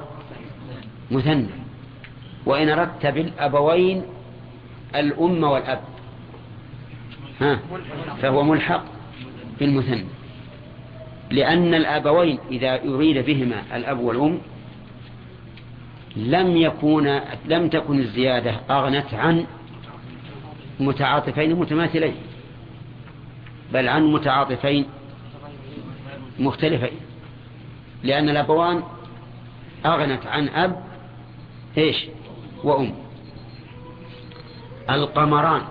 [1.10, 1.48] مثنى.
[2.46, 4.02] وإن أردت بالأبوين
[4.94, 5.80] الأم والأب.
[7.40, 7.60] ها
[8.22, 8.84] فهو ملحق
[9.60, 10.04] بالمثنى.
[11.30, 14.38] لأن الأبوين إذا يريد بهما الأب والأم
[16.16, 19.46] لم يكون لم تكن الزيادة أغنت عن
[20.80, 22.14] متعاطفين متماثلين
[23.72, 24.86] بل عن متعاطفين
[26.38, 26.98] مختلفين.
[28.02, 28.82] لأن الأبوان
[29.86, 30.82] أغنت عن أب
[31.78, 32.06] إيش؟
[32.64, 32.94] وأم.
[34.90, 35.62] القمران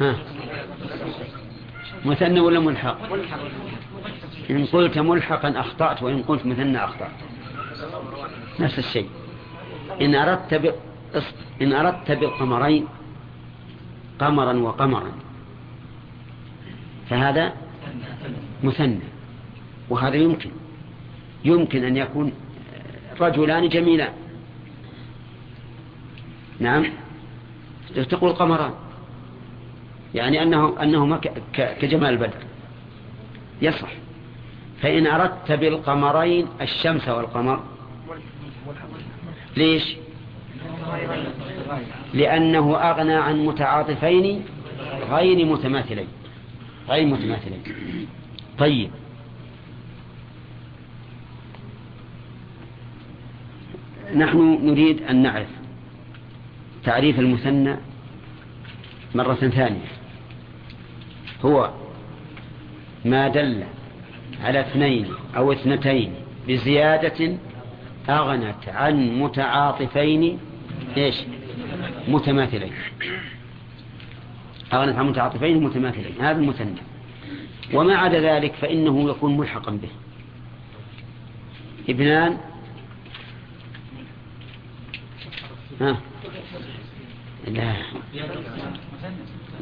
[0.00, 0.16] ها.
[2.04, 2.98] مثنى ولا ملحق؟
[4.50, 7.10] إن قلت ملحقا أخطأت وإن قلت مثنى أخطأت.
[8.60, 9.08] نفس الشيء.
[10.00, 10.74] إن أردت ب...
[11.62, 12.86] إن أردت بالقمرين
[14.18, 15.12] قمرا وقمرا.
[17.10, 17.52] فهذا
[18.64, 19.00] مثنى
[19.90, 20.50] وهذا يمكن.
[21.44, 22.32] يمكن أن يكون
[23.20, 24.12] رجلان جميلان.
[26.60, 26.86] نعم.
[28.08, 28.72] تقول قمران.
[30.14, 31.20] يعني أنه أنهما
[31.54, 32.42] كجمال البدر
[33.62, 33.92] يصح.
[34.82, 37.62] فإن أردت بالقمرين الشمس والقمر.
[39.56, 39.96] ليش؟
[42.14, 44.44] لأنه أغنى عن متعاطفين
[45.10, 46.08] غير متماثلين.
[46.88, 47.62] غير متماثلين.
[48.58, 48.90] طيب.
[54.14, 55.48] نحن نريد أن نعرف
[56.84, 57.76] تعريف المثنى
[59.14, 59.97] مرة ثانية.
[61.44, 61.70] هو
[63.04, 63.64] ما دل
[64.44, 66.14] على اثنين أو اثنتين
[66.48, 67.36] بزيادة
[68.08, 70.38] أغنت عن متعاطفين
[70.96, 71.16] إيش؟
[72.08, 72.72] متماثلين.
[74.72, 76.80] أغنت عن متعاطفين متماثلين هذا المثنى.
[77.74, 79.88] وما عدا ذلك فإنه يكون ملحقا به.
[81.88, 82.38] ابنان؟
[85.80, 85.96] ها؟
[87.48, 87.74] لا.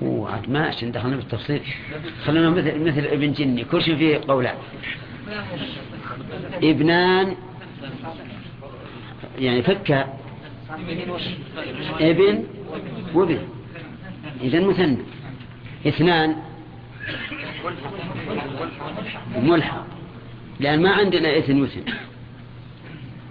[0.03, 1.61] وعد ما عشان دخلنا بالتفصيل.
[2.25, 4.55] خلونا مثل مثل ابن جني كل شيء فيه قولان
[6.63, 7.37] ابنان
[9.39, 10.07] يعني فك.
[12.01, 12.45] ابن
[13.15, 13.39] وابن.
[14.43, 14.99] إذا مثنى.
[15.87, 16.37] اثنان.
[19.37, 19.87] ملحق.
[20.61, 21.83] لأن ما عندنا اثن وثن.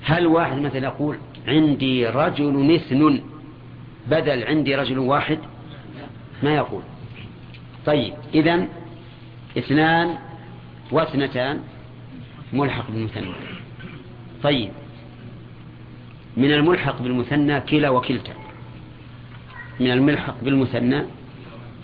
[0.03, 3.22] هل واحد مثلا يقول عندي رجل اثن
[4.07, 5.39] بدل عندي رجل واحد؟
[6.46, 6.84] ما يقول.
[7.86, 8.68] طيب إذن
[9.58, 10.08] اثنان
[10.91, 11.60] واثنتان
[12.54, 13.34] ملحق بالمثنى.
[14.43, 14.72] طيب
[16.38, 18.34] من الملحق بالمثنى كلا وكلتا.
[19.80, 21.00] من الملحق بالمثنى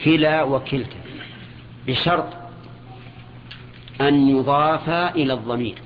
[0.03, 1.01] كلا وكلتا.
[1.88, 2.30] بشرط
[4.01, 5.78] أن يضاف إلى الضمير.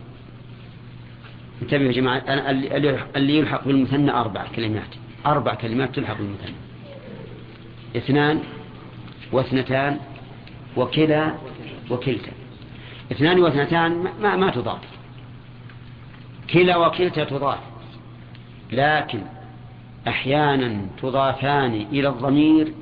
[1.62, 2.18] انتبهوا يا جماعة
[3.16, 4.92] اللي يلحق بالمثنى أربع كلمات.
[5.26, 6.56] أربع كلمات تلحق بالمثنى.
[7.96, 8.40] اثنان
[9.32, 10.00] واثنتان
[10.78, 11.34] وكلا
[11.92, 12.32] وكلتا.
[13.12, 14.80] اثنان واثنتان ما, ما تضاف.
[16.54, 17.60] كلا وكلتا تضاف.
[18.72, 19.22] لكن
[20.08, 22.74] أحيانا تضافان إلى الضمير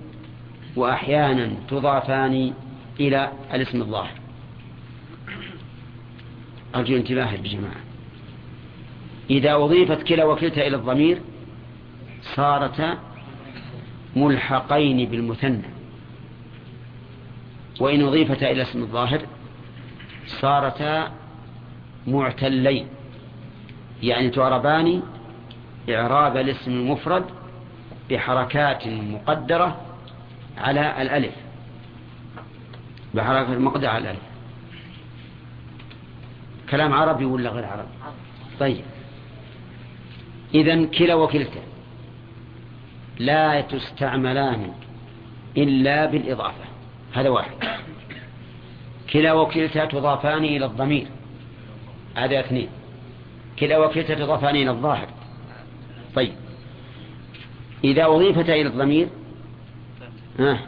[0.75, 2.53] وأحيانا تضافان
[2.99, 4.13] إلى الاسم الظاهر.
[6.75, 7.83] أرجو انتباه بجماعة
[9.29, 11.21] إذا أضيفت كلا وكلتا إلى الضمير
[12.35, 12.97] صارتا
[14.15, 15.72] ملحقين بالمثنى.
[17.79, 19.21] وإن أضيفتا إلى اسم الظاهر
[20.27, 21.11] صارتا
[22.07, 22.87] معتلين
[24.03, 25.01] يعني تعربان
[25.89, 27.25] إعراب الاسم المفرد
[28.09, 29.81] بحركات مقدرة
[30.57, 31.35] على الألف
[33.13, 34.19] بحركة مقدرة على الألف.
[36.69, 37.87] كلام عربي ولا غير عربي؟
[38.59, 38.83] طيب.
[40.53, 41.61] إذا كلا وكلتا.
[43.19, 44.71] لا تستعملان
[45.57, 46.72] إلا بالإضافة.
[47.13, 47.51] هذا واحد.
[49.13, 51.07] كلا وكلتا تضافان إلى الضمير.
[52.15, 52.69] هذا اثنين.
[53.59, 55.07] كلا وكلتا تضافان إلى الظاهر.
[56.15, 56.33] طيب.
[57.83, 59.07] إذا أضيفتا إلى الضمير
[60.39, 60.59] آه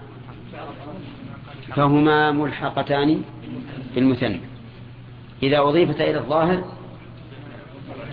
[1.76, 3.24] فهما ملحقتان
[3.96, 4.40] بالمثنى.
[5.44, 6.64] إذا أضيفتا إلى الظاهر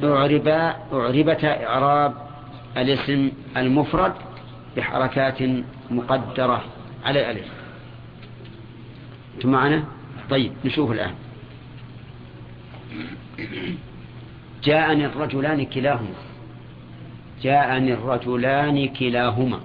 [0.05, 2.15] أعربا أعربتا إعراب
[2.77, 4.13] الاسم المفرد
[4.77, 5.43] بحركات
[5.91, 6.65] مقدرة
[7.05, 7.62] على الألف.
[9.35, 9.85] أنتم معنا.
[10.31, 11.15] طيب نشوف الآن.
[14.65, 16.15] جاءني الرجلان كلاهما.
[17.43, 19.61] جاءني الرجلان كلاهما.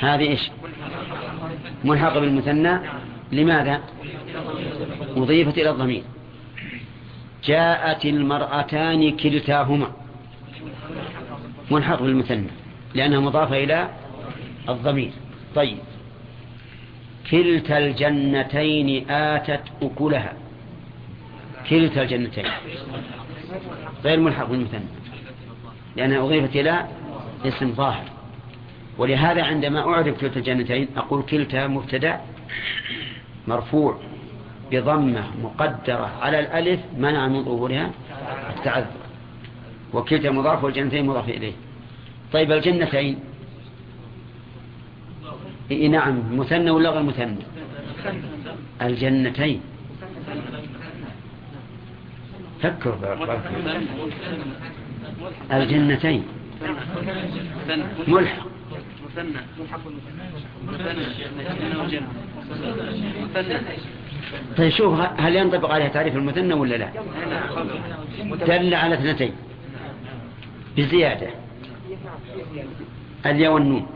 [0.00, 0.50] هذه إيش؟
[1.84, 2.78] ملحق بالمثنى.
[3.32, 3.80] لماذا؟
[5.16, 6.02] أضيفت إلى الضمير.
[7.44, 9.92] جاءت المرأتان كلتاهما.
[11.70, 12.50] ملحق بالمثنى
[12.94, 13.88] لأنها مضافة إلى
[14.68, 15.10] الضمير.
[15.54, 15.78] طيب.
[17.30, 20.32] كلتا الجنتين آتت أكلها.
[21.70, 22.44] كلتا الجنتين.
[24.04, 24.80] غير ملحق بالمثنى.
[25.96, 26.86] لأنها أضيفت إلى
[27.44, 28.04] اسم ظاهر.
[28.98, 32.20] ولهذا عندما أعرف كلتا الجنتين أقول كلتا مبتدأ
[33.48, 33.98] مرفوع
[34.70, 37.90] بضمة مقدرة على الألف منع من ظهورها
[38.56, 38.86] التعذر.
[39.94, 41.52] وكلتا مضاف والجنتين مضاف إليه.
[42.32, 43.18] طيب الجنتين.
[45.70, 47.36] إيه نعم مثنى ولا غير مثنى؟
[48.82, 49.60] الجنتين.
[52.62, 53.18] فكر
[55.52, 56.24] الجنتين.
[58.08, 58.46] ملحق.
[59.14, 59.40] مثنى
[64.56, 66.88] طيب شوف هل ينطبق عليها تعريف المثنى ولا لا؟
[68.46, 69.32] دل على اثنتين.
[70.76, 71.28] بزيادة.
[73.26, 73.86] الياء والنون.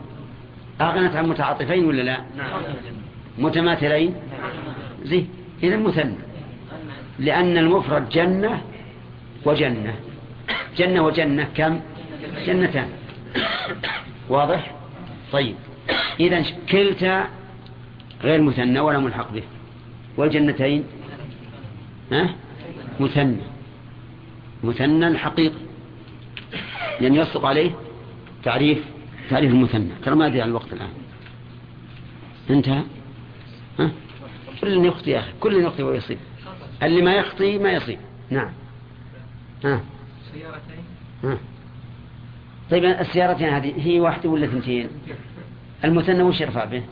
[0.81, 2.17] أغنت عن متعاطفين ولا لا؟
[3.37, 4.15] متماثلين؟
[5.03, 5.25] زي
[5.63, 6.15] إذا مثنى.
[7.19, 8.61] لأن المفرد جنة
[9.45, 9.95] وجنة.
[10.77, 11.79] جنة وجنة كم؟
[12.45, 12.89] جنتان.
[14.29, 14.75] واضح؟
[15.31, 15.55] طيب.
[16.19, 17.27] إذا كلتا
[18.23, 19.43] غير مثنى ولا ملحق به.
[20.17, 20.83] والجنتين؟
[22.11, 22.29] ها؟
[22.99, 23.37] مثنى.
[24.63, 25.63] مثنى الحقيقي.
[27.01, 27.71] لأن يصدق عليه
[28.43, 28.92] تعريف
[29.33, 29.89] تعريف المثنى.
[30.05, 30.89] ترى ما أدري عن الوقت الآن.
[32.49, 32.83] انتهى
[33.79, 33.91] ها؟
[34.61, 36.17] كل يخطي يا أخي كل يخطي ويصيب
[36.83, 37.99] اللي ما يخطي ما يصيب.
[38.29, 38.51] نعم.
[39.65, 39.81] ها؟
[40.33, 40.83] سيارتين
[41.23, 41.37] ها؟
[42.71, 44.89] طيب السيارتين هذه هي واحدة ولا اثنتين؟
[45.83, 46.83] المثنى وش يرفع به؟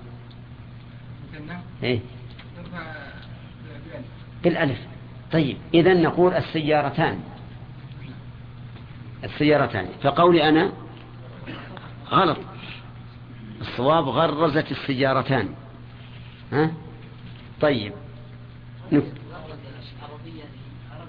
[1.34, 2.00] مثنى إيه.
[4.44, 4.80] بالألف.
[5.32, 7.20] طيب إذا نقول السيارتان.
[9.24, 9.86] السيارتان.
[10.04, 10.72] فقولي أنا
[12.12, 12.38] غلط.
[13.62, 15.50] الصواب غرزت السيارتان.
[16.52, 16.72] ها؟
[17.62, 17.94] طيب.
[18.92, 19.04] نك...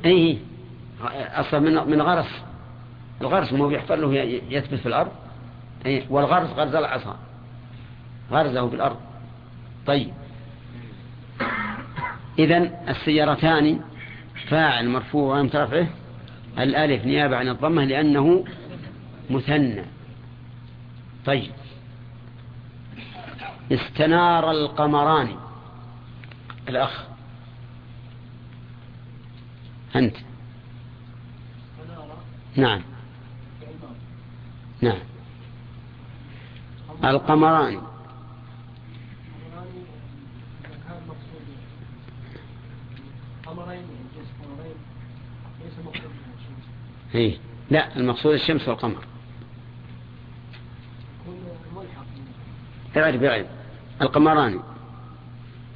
[0.05, 0.39] اي
[1.11, 2.43] أصلا من من غرس.
[3.21, 4.15] الغرس مو بيحفر له
[4.51, 5.13] يثبت في الأرض؟
[5.87, 7.17] اي والغرس غرز العصا.
[8.31, 8.97] غرزه في الأرض.
[9.87, 10.13] طيب.
[12.39, 13.81] اذا السيارتان
[14.49, 15.87] فاعل مرفوع وعلامة رفعه
[16.59, 18.45] الألف نيابة عن الضمة لأنه
[19.31, 19.85] مثنى.
[21.27, 21.53] طيب.
[23.73, 25.37] استنار القمران.
[26.69, 27.05] الأخ.
[29.97, 30.17] أنت.
[32.57, 32.83] نعم.
[34.83, 34.99] نعم.
[37.05, 37.93] القمران.
[43.47, 43.83] قمرين
[45.65, 47.39] ليس مقصود
[47.71, 49.05] لا المقصود الشمس والقمر
[51.21, 51.37] يكون
[51.77, 52.07] ملحق
[52.97, 53.47] اعرف اعرف
[54.03, 54.61] القمران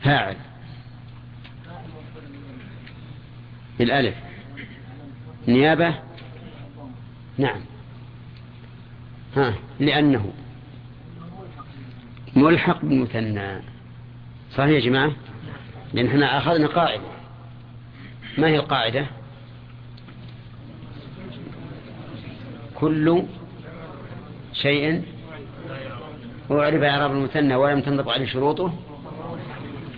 [0.03, 0.37] فاعل
[3.79, 4.15] بالالف
[5.49, 5.95] نيابة.
[7.39, 7.61] نعم.
[9.37, 10.33] ها لأنه
[12.37, 13.61] ملحق بالمثنى
[14.55, 15.13] صحيح يا جماعة؟
[15.93, 17.03] لأن إحنا أخذنا قاعدة.
[18.39, 19.07] ما هي القاعدة؟
[22.75, 23.23] كل
[24.53, 25.03] شيء
[26.51, 28.73] أعرب إعراب المثنى ولم تنطبق عليه شروطه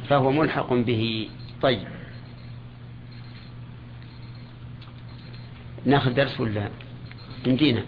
[0.08, 1.28] فهو ملحق به.
[1.62, 1.88] طيب.
[5.84, 6.70] ناخذ درس ولا؟
[7.46, 7.82] يمدينا.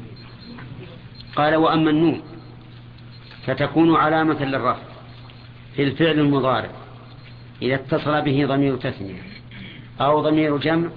[1.36, 2.22] قال وأما النون
[3.46, 4.82] فتكون علامة للرفع
[5.76, 6.70] في الفعل المضارع
[7.62, 9.22] إذا اتصل به ضمير تثنية
[10.00, 10.90] أو ضمير جمع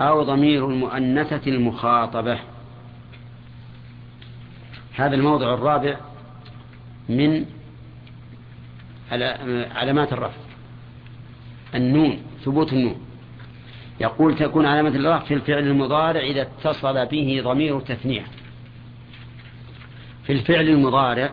[0.00, 2.38] أو ضمير المؤنثة المخاطبة.
[4.94, 5.96] هذا الموضع الرابع
[7.16, 7.44] من
[9.74, 10.40] علامات الرفع.
[11.74, 12.96] النون ثبوت النون.
[14.00, 18.24] يقول تكون علامة الرفع في الفعل المضارع إذا اتصل به ضمير تثنية
[20.24, 21.30] في الفعل المضارع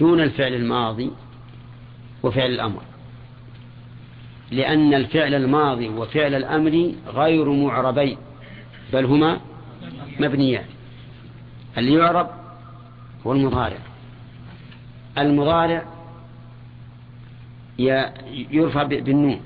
[0.00, 1.10] دون الفعل الماضي
[2.22, 2.82] وفعل الأمر.
[4.50, 8.18] لأن الفعل الماضي وفعل الأمر غير معربين
[8.92, 9.40] بل هما
[10.20, 10.64] مبنيان.
[11.78, 12.30] اللي يعرب
[13.26, 13.78] هو المضارع
[15.18, 15.84] المضارع
[18.50, 19.40] يرفع بالنون.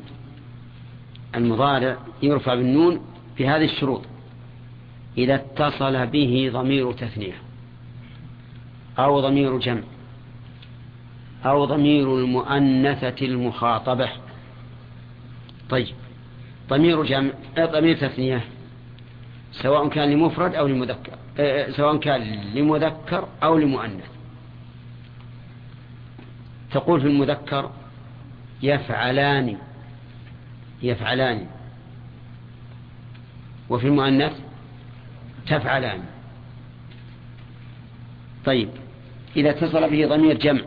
[1.34, 3.00] المضارع يرفع بالنون
[3.36, 4.02] في هذه الشروط.
[5.18, 7.34] إذا اتصل به ضمير تثنية
[8.98, 9.82] أو ضمير جمع
[11.44, 14.08] أو ضمير المؤنثة المخاطبة.
[15.70, 15.94] طيب.
[16.68, 18.44] ضمير جمع ضمير تثنية.
[19.52, 21.12] سواء كان لمفرد أو لمذكر
[21.70, 22.20] سواء كان
[22.54, 24.19] لمذكر أو لمؤنث.
[26.72, 27.70] تقول في المذكر
[28.62, 29.58] يفعلان
[30.82, 31.46] يفعلان.
[33.68, 34.32] وفي المؤنث
[35.46, 36.04] تفعلان.
[38.44, 38.68] طيب
[39.36, 40.62] إذا اتصل به ضمير جمع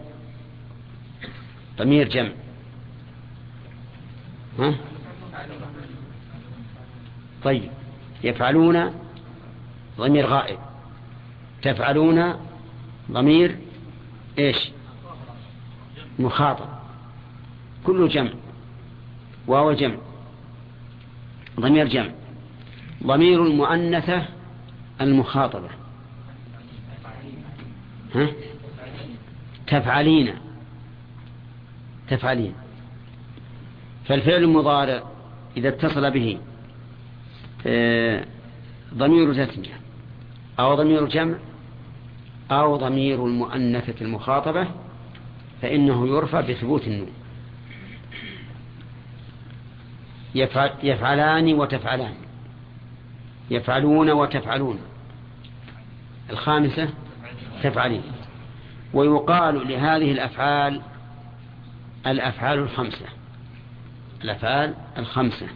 [1.77, 2.31] ضمير جمع.
[4.59, 4.75] ها؟
[7.43, 7.71] طيب
[8.23, 8.93] يفعلون
[9.97, 10.59] ضمير غائب.
[11.61, 12.33] تفعلون
[13.11, 13.57] ضمير
[14.39, 14.71] إيش؟
[16.19, 16.65] مخاطب.
[17.83, 18.29] كله جمع.
[19.47, 19.95] واو جمع.
[21.59, 22.11] ضمير جمع.
[23.03, 24.25] ضمير المؤنثة
[25.01, 25.69] المخاطبة.
[28.15, 28.27] ها؟
[29.67, 30.33] تفعلين.
[32.09, 32.53] تفعلين.
[34.05, 35.03] فالفعل المضارع
[35.57, 36.39] إذا اتصل به
[37.67, 38.25] آه،
[38.93, 39.79] ضمير تثنية
[40.59, 41.35] أو ضمير جمع.
[42.51, 44.67] أو ضمير المؤنثة المخاطبة.
[45.63, 47.09] فإنه يرفع بثبوت النون.
[50.35, 52.13] يفعل يفعلان وتفعلان.
[53.51, 54.79] يفعلون وتفعلون.
[56.29, 56.89] الخامسة
[57.63, 58.01] تفعلين.
[58.93, 60.81] ويقال لهذه الأفعال
[62.07, 63.05] الأفعال الخمسة.
[64.23, 65.47] الأفعال الخمسة.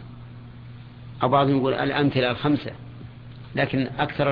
[1.22, 2.72] أو بعضهم يقول الأمثلة الخمسة.
[3.54, 4.30] لكن أكثر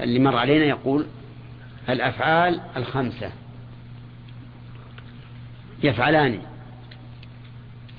[0.00, 1.06] اللي مر علينا يقول
[1.88, 3.32] الأفعال الخمسة.
[5.82, 6.38] يفعلان.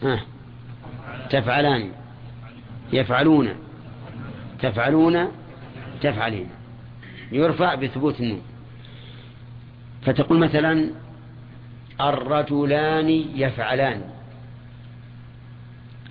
[0.04, 0.20] آه.
[1.30, 1.92] تفعلان.
[2.94, 3.50] يفعلون.
[4.60, 5.28] تفعلون.
[6.02, 6.50] تفعلين.
[7.32, 8.42] يرفع بثبوت النون.
[10.02, 10.90] فتقول مثلا
[12.02, 14.02] الرجلان يفعلان.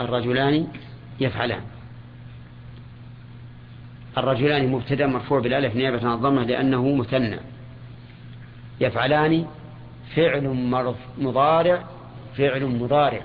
[0.01, 0.67] الرجلان
[1.21, 1.61] يفعلان.
[4.19, 7.39] الرجلان مبتدأ مرفوع بالألف نيابة عن الضمة لأنه مثنى.
[8.81, 9.47] يفعلان
[10.14, 10.68] فعل
[11.18, 11.84] مضارع
[12.36, 13.24] فعل مضارع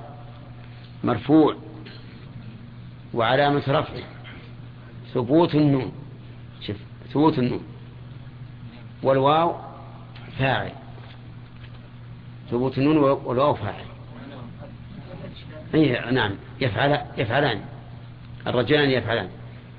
[1.04, 1.56] مرفوع
[3.14, 4.04] وعلامة رفعه
[5.14, 5.92] ثبوت النون
[6.62, 6.78] شوف
[7.14, 7.64] ثبوت النون
[9.04, 9.56] والواو
[10.40, 10.72] فاعل
[12.52, 13.86] ثبوت النون والواو فاعل.
[15.76, 17.62] أي نعم يفعل يفعلان
[18.48, 19.30] الرجلان يفعلان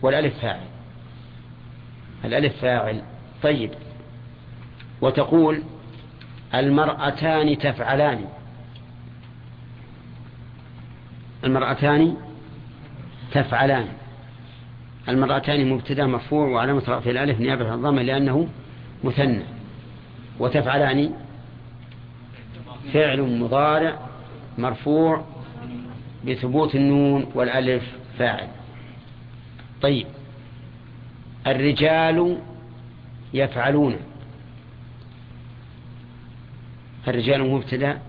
[0.03, 0.67] والألف فاعل.
[2.25, 3.03] الألف فاعل
[3.43, 3.71] طيب.
[5.01, 5.63] وتقول
[6.55, 8.25] المرأتان تفعلان.
[11.45, 12.17] المرأتان
[13.33, 13.89] تفعلان.
[15.09, 18.49] المرأتان مبتدا مرفوع وعلامة رفع الألف نيابة عن الضمة لأنه
[19.05, 19.43] مثنى.
[20.39, 21.13] وتفعلان
[22.93, 23.99] فعل مضارع
[24.59, 25.25] مرفوع
[26.27, 27.83] بثبوت النون والألف
[28.19, 28.49] فاعل.
[29.83, 30.07] طيب.
[31.47, 32.39] الرجال
[33.35, 33.97] يفعلون.
[37.09, 38.01] الرجال مبتدأ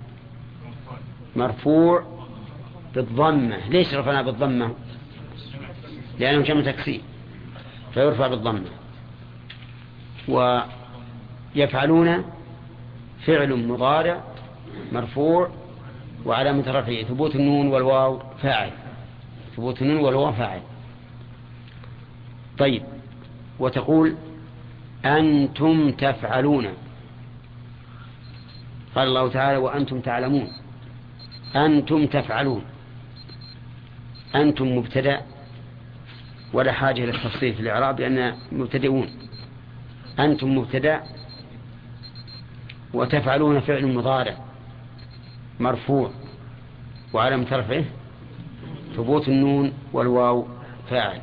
[1.35, 2.03] مرفوع
[2.95, 3.69] بالضمة.
[3.69, 4.73] ليش رفعنا بالضمة؟
[6.19, 7.01] لأنه جمع تكسير
[7.93, 8.69] فيرفع بالضمة.
[10.27, 12.23] ويفعلون
[13.25, 14.23] فعل مضارع
[14.91, 15.49] مرفوع
[16.25, 18.71] وعلامة رفعه ثبوت النون والواو فاعل.
[19.55, 20.61] ثبوت النون والواو فاعل.
[22.57, 22.83] طيب
[23.59, 24.15] وتقول
[25.05, 26.67] أنتم تفعلون.
[28.95, 30.47] قال الله تعالى وأنتم تعلمون.
[31.55, 32.63] أنتم تفعلون.
[34.35, 35.21] أنتم مبتدأ.
[36.53, 39.09] ولا حاجة للتفصيل في الإعراب لأن مبتدئون.
[40.19, 41.03] أنتم مبتدأ.
[42.93, 44.37] وتفعلون فعل مضارع.
[45.59, 46.11] مرفوع.
[47.13, 47.85] وعلم ترفعه
[48.95, 50.47] ثبوت النون والواو
[50.89, 51.21] فاعل.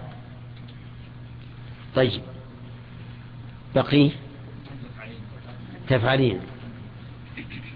[1.95, 2.23] طيب.
[3.75, 4.11] بقي.
[5.89, 6.41] تفعلين.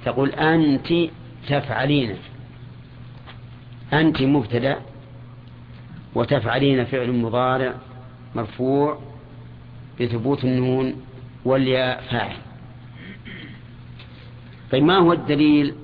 [0.04, 1.10] تقول أنت
[1.48, 2.16] تفعلين
[3.92, 4.78] أنت مبتدأ
[6.14, 7.74] وتفعلين فعل مضارع
[8.34, 8.98] مرفوع
[10.00, 11.02] بثبوت النون
[11.44, 12.36] والياء فاعل.
[14.72, 15.74] طيب ما هو الدليل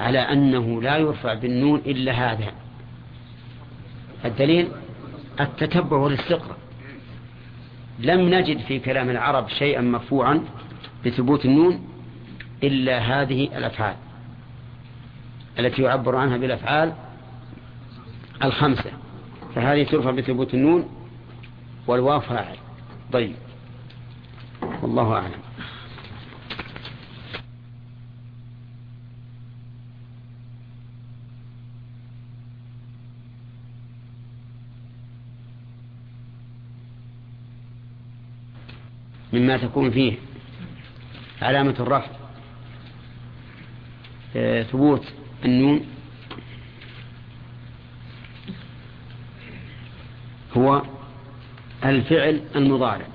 [0.00, 2.52] على أنه لا يرفع بالنون إلا هذا؟
[4.24, 4.68] الدليل
[5.40, 6.58] التتبع والاستقراء
[7.98, 10.44] لم نجد في كلام العرب شيئا مرفوعا
[11.06, 11.87] بثبوت النون
[12.62, 13.96] إلا هذه الأفعال
[15.58, 16.92] التي يعبر عنها بالأفعال
[18.44, 18.90] الخمسة.
[19.54, 20.88] فهذه ترفع بثبوت النون
[21.86, 22.56] والواو فاعل.
[23.12, 23.34] طيب.
[24.82, 25.48] والله أعلم.
[39.32, 40.16] مما تكون فيه
[41.42, 42.06] علامة الرفع.
[42.10, 42.17] آه،
[44.72, 45.04] ثبوت
[45.44, 45.86] النون.
[50.56, 50.82] هو
[51.84, 53.06] الفعل المضارع.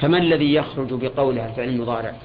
[0.00, 2.16] فما الذي يخرج بقولها الفعل المضارع؟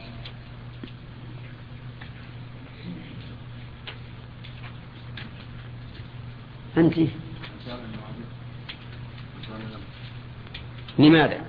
[6.78, 6.94] أنت.
[11.00, 11.42] لماذا؟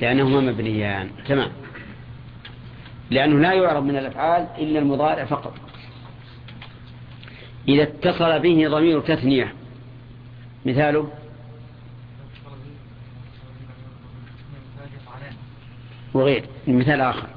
[0.00, 1.10] لأنهما مبنيان.
[1.26, 1.63] تمام.
[3.14, 5.54] لأنه لا يعرف من الأفعال إلا المضارع فقط.
[7.68, 9.52] إذا اتصل به ضمير تثنية
[10.66, 11.08] مثاله؟
[16.14, 17.28] وغير مثال آخر.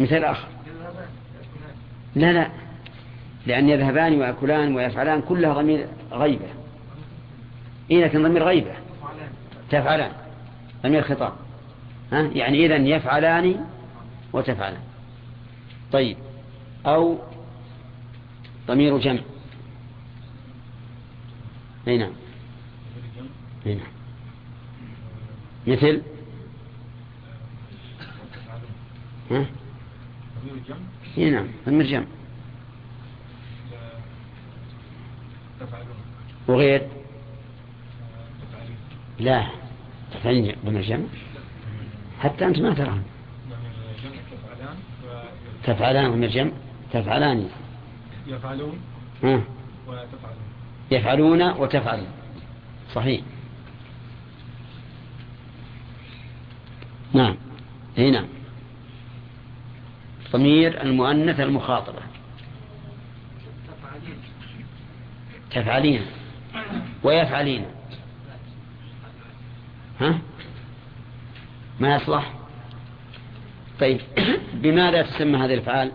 [0.00, 0.48] مثال آخر.
[2.14, 2.48] لا لا.
[3.46, 6.48] لأن يذهبان ويأكلان ويفعلان كلها ضمير غيبة.
[7.90, 8.72] إيه لكن ضمير غيبة.
[9.70, 10.12] تفعلان.
[10.82, 11.32] ضمير خطاب.
[12.12, 13.64] ها؟ يعني إذا يفعلان
[14.32, 14.82] وتفعلان
[15.92, 16.16] طيب.
[16.86, 17.18] أو
[18.66, 19.20] ضمير جمع.
[21.88, 22.12] أي نعم.
[23.66, 23.86] أي نعم.
[25.66, 26.02] مثل؟
[29.30, 29.46] ها؟
[31.18, 31.46] أي نعم.
[31.66, 32.06] ضمير جمع.
[36.48, 36.88] وغير؟
[39.18, 39.46] لا.
[40.12, 41.06] تفعلين ضمير جمع.
[42.20, 43.02] حتى أنت ما تراهم
[45.68, 46.50] تفعلان ضمير جمع
[46.92, 47.48] تفعلان.
[48.26, 48.78] يفعلون
[49.22, 49.42] ها؟
[49.86, 50.38] وتفعلون.
[50.90, 52.08] يفعلون وتفعلون.
[52.94, 53.20] صحيح.
[57.12, 57.36] نعم.
[57.98, 58.28] إي نعم.
[60.32, 62.00] ضمير المؤنث المخاطبة.
[63.66, 64.18] تفعلين.
[65.50, 66.02] تفعلين.
[67.02, 67.64] ويفعلين.
[70.00, 70.18] ها؟
[71.80, 72.37] ما يصلح؟
[73.80, 74.00] طيب.
[74.54, 75.92] بماذا تسمى هذه الافعال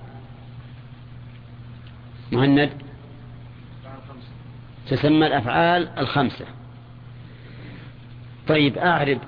[2.31, 2.69] مهند.
[4.89, 6.45] تسمى الأفعال الخمسة.
[8.47, 9.19] طيب أعرب.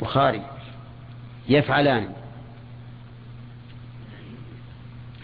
[0.00, 0.42] بخاري.
[1.48, 2.12] يفعلان.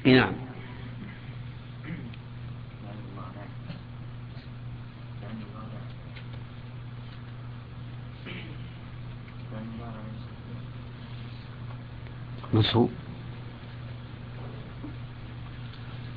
[0.04, 0.49] نعم.
[12.60, 12.90] منصوب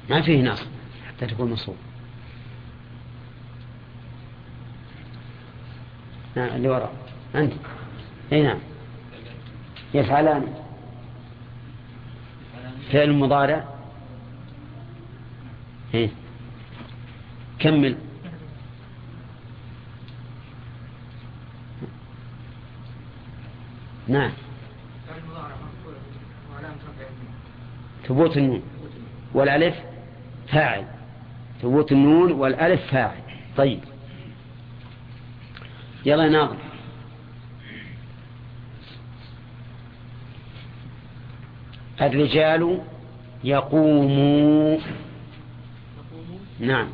[0.10, 0.66] ما فيه نصب
[1.08, 1.76] حتى تكون منصوب
[6.36, 6.94] نعم اللي وراء.
[7.36, 7.54] أنت.
[8.32, 8.60] أي نعم.
[9.94, 10.54] يفعلان.
[12.92, 13.64] فعل مضارع.
[15.94, 16.10] إيه.
[17.60, 17.98] كمل.
[24.08, 24.32] نعم.
[28.08, 28.64] ثبوت النون.
[29.34, 29.76] والألف
[30.48, 30.86] فاعل.
[31.62, 33.22] ثبوت النون والألف فاعل.
[33.58, 33.80] طيب.
[36.06, 36.58] يلا ناظر
[42.02, 42.82] الرجال
[43.44, 44.78] يقوموا
[45.98, 46.88] يقوم نعم.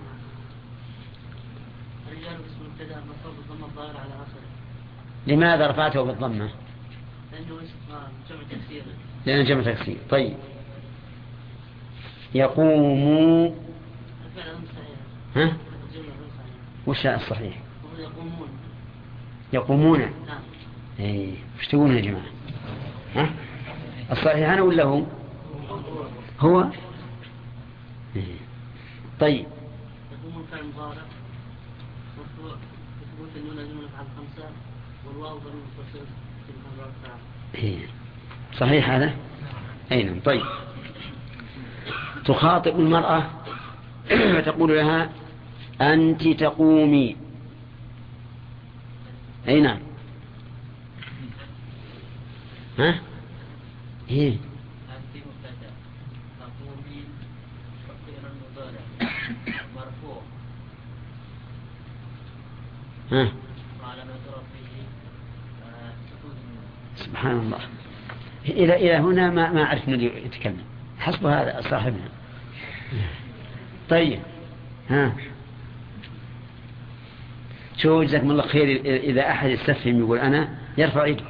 [2.07, 4.49] الرجال اسم مبتدأ مرفوع بالضمه على آخره.
[5.27, 6.49] لماذا رفعته بالضمة؟
[7.31, 7.75] لأنه اسم
[8.29, 8.83] جمع تكسير.
[9.25, 10.37] لأن جمع تكسير طيب.
[14.35, 14.87] صحيح
[15.35, 15.57] ها؟
[16.87, 17.57] وش الصحيح؟
[17.99, 18.49] يقومون.
[19.53, 20.41] يقومون نعم
[20.99, 21.33] إيه.
[21.59, 22.25] وش تقولون يا جماعة؟
[23.15, 23.29] ها؟
[24.11, 25.03] الصحيح أنا ولا هو؟
[26.39, 26.69] هو.
[28.15, 28.23] إيه.
[29.19, 29.45] طيب.
[30.11, 31.01] يقومون فعل مضارع.
[32.17, 32.57] مرفوع
[33.01, 34.49] بثبوت النون جمله على الخمسه
[35.07, 36.05] والواو ضمير متصل
[36.45, 37.89] في المضارع.
[38.57, 39.13] صحيح هذا؟
[39.91, 40.41] أي نعم طيب.
[42.25, 43.29] تخاطب المرأة
[44.33, 45.09] فتقول لها
[45.81, 47.15] أنت تقومي.
[49.47, 49.79] أي نعم.
[52.79, 52.99] ها؟
[54.09, 54.37] إيه.
[63.11, 63.31] ها؟ آه،
[66.95, 67.78] سبحان الله.
[68.45, 70.63] إلى إلى هنا ما ما عرفنا اللي يتكلم.
[70.99, 72.09] حسب هذا صاحبنا.
[73.89, 74.19] طيب.
[74.89, 75.13] ها.
[77.77, 81.23] شو جزاكم الله خير إذا أحد يستفهم يقول أنا يرفع يده.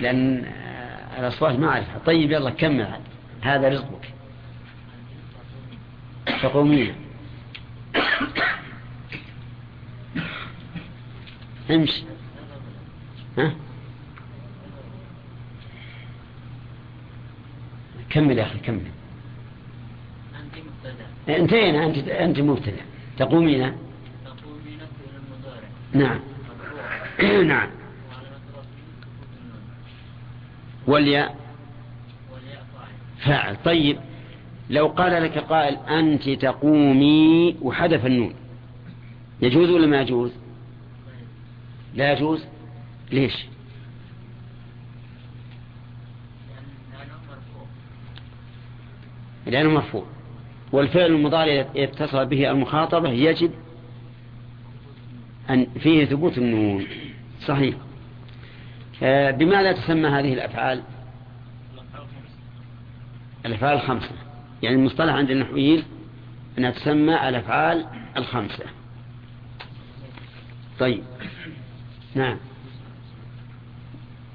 [0.00, 0.44] لأن
[1.18, 1.98] الأصوات ما أعرفها.
[2.06, 2.88] طيب يلا كمل
[3.40, 4.12] هذا رزقك.
[6.42, 6.94] تقومين.
[11.70, 12.04] امشي.
[13.38, 13.52] ها؟
[18.10, 18.80] كمل يا أخي كمل.
[21.28, 22.82] أنت انتهينا أنت أنت مبتدأ.
[23.18, 23.74] تقومين؟ تقومين
[25.92, 26.20] نعم.
[27.48, 27.68] نعم.
[30.86, 31.36] والياء
[33.18, 33.56] فاعل.
[33.64, 33.98] طيب
[34.70, 38.34] لو قال لك قائل أنت تقومي وحذف النون
[39.42, 40.30] يجوز ولا ما يجوز.
[41.94, 42.44] لا يجوز؟
[43.12, 43.44] ليش لأن-
[46.92, 47.66] لأنه مرفوع
[49.48, 50.04] لأنه مرفوع.
[50.72, 53.50] والفعل المضارع يتصل به المخاطبة يجب
[55.50, 56.86] أن فيه ثبوت النون.
[57.46, 57.74] صحيح.
[59.02, 60.82] آه، بماذا تسمى هذه الأفعال؟
[63.46, 64.10] الأفعال الخمسة.
[64.62, 65.84] يعني المصطلح عند النحويين
[66.58, 68.64] أنها تسمى الأفعال الخمسة.
[70.78, 71.02] طيب.
[72.14, 72.36] نعم.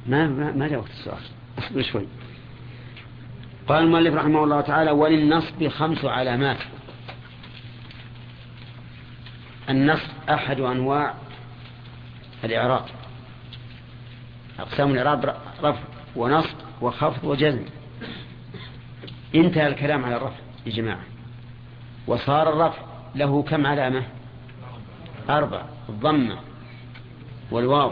[0.08, 1.22] ما ما, ما جاء وقت السؤال؟
[1.58, 2.08] أصبر شوي.
[3.68, 6.58] قال المؤلف رحمه الله تعالى وللنصب خمس علامات.
[9.70, 11.14] النصب أحد أنواع
[12.44, 12.86] الإعراب.
[14.60, 15.80] أقسام الإعراب رفع
[16.16, 17.66] ونصب وخفض وجزم.
[19.36, 21.04] انتهى الكلام على الرفع يا جماعة.
[22.08, 22.82] وصار الرفع
[23.16, 24.04] له كم علامة؟
[25.30, 25.62] أربع.
[25.90, 26.38] الضمة
[27.52, 27.92] والواو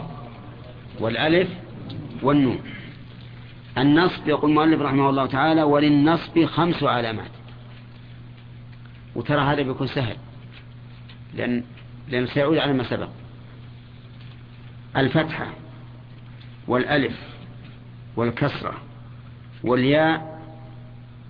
[1.00, 1.48] والألف
[2.22, 2.71] والنون.
[3.78, 7.30] النصب يقول المؤلف رحمه الله تعالى وللنصب خمس علامات.
[9.14, 10.16] وترى هذا بيكون سهل
[11.34, 11.64] لأن,
[12.08, 13.08] لأن سيعود على ما سبق.
[14.96, 15.46] الفتحة
[16.68, 17.18] والألف
[18.16, 18.74] والكسرة
[19.64, 20.42] والياء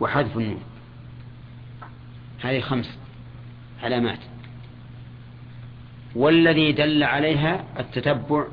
[0.01, 0.63] وحذف النون.
[2.41, 2.99] هذه خمس
[3.83, 4.19] علامات.
[6.15, 8.47] والذي دل عليها التتبع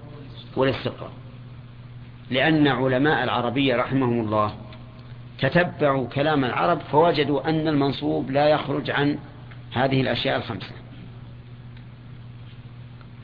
[0.55, 1.11] والاستقراء
[2.31, 4.53] لأن علماء العربية رحمهم الله
[5.39, 9.18] تتبعوا كلام العرب فوجدوا أن المنصوب لا يخرج عن
[9.73, 10.72] هذه الأشياء الخمسة.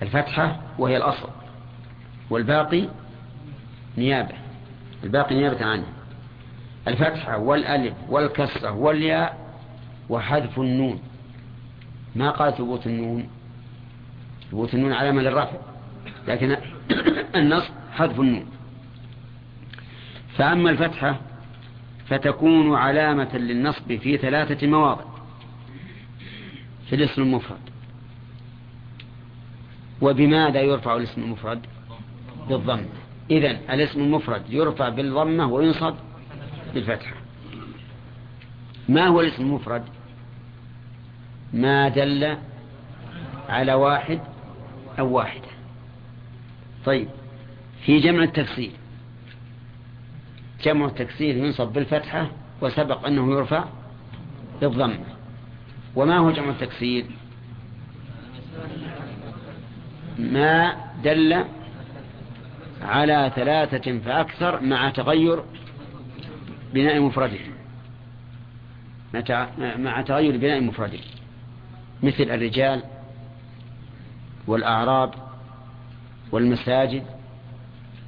[0.01, 1.29] الفتحة وهي الأصل
[2.29, 2.87] والباقي
[3.97, 4.35] نيابة.
[5.03, 5.85] الباقي نيابة عنه.
[6.87, 9.37] الفتحة والألف والكسرة والياء
[10.09, 10.99] وحذف النون.
[12.15, 13.29] ما قال ثبوت النون؟
[14.51, 15.57] ثبوت النون علامة للرفع
[16.27, 16.57] لكن
[17.35, 17.63] النص
[17.93, 18.54] حذف النون.
[20.37, 21.19] فأما الفتحة
[22.07, 25.03] فتكون علامة للنصب في ثلاثة مواضع.
[26.89, 27.59] في الاسم المفرد.
[30.01, 31.59] وبماذا يرفع الاسم المفرد؟
[32.49, 32.85] بالضمة
[33.31, 35.95] إذن الاسم المفرد يرفع بالضمة وينصب
[36.73, 37.15] بالفتحة
[38.89, 39.83] ما هو الاسم المفرد؟
[41.53, 42.37] ما دل
[43.49, 44.19] على واحد
[44.99, 45.47] أو واحدة.
[46.85, 47.07] طيب
[47.85, 48.71] في جمع التفصيل.
[50.65, 52.31] جمع التكسير ينصب بالفتحة
[52.61, 53.65] وسبق أنه يرفع
[54.61, 54.99] بالضمة
[55.95, 57.05] وما هو جمع التكسير؟
[60.19, 61.45] ما دل
[62.81, 65.43] على ثلاثة فأكثر مع تغير
[66.73, 67.39] بناء مفرده.
[69.77, 70.99] مع تغير بناء مفرده.
[72.03, 72.83] مثل الرجال
[74.47, 75.13] والأعراب
[76.31, 77.03] والمساجد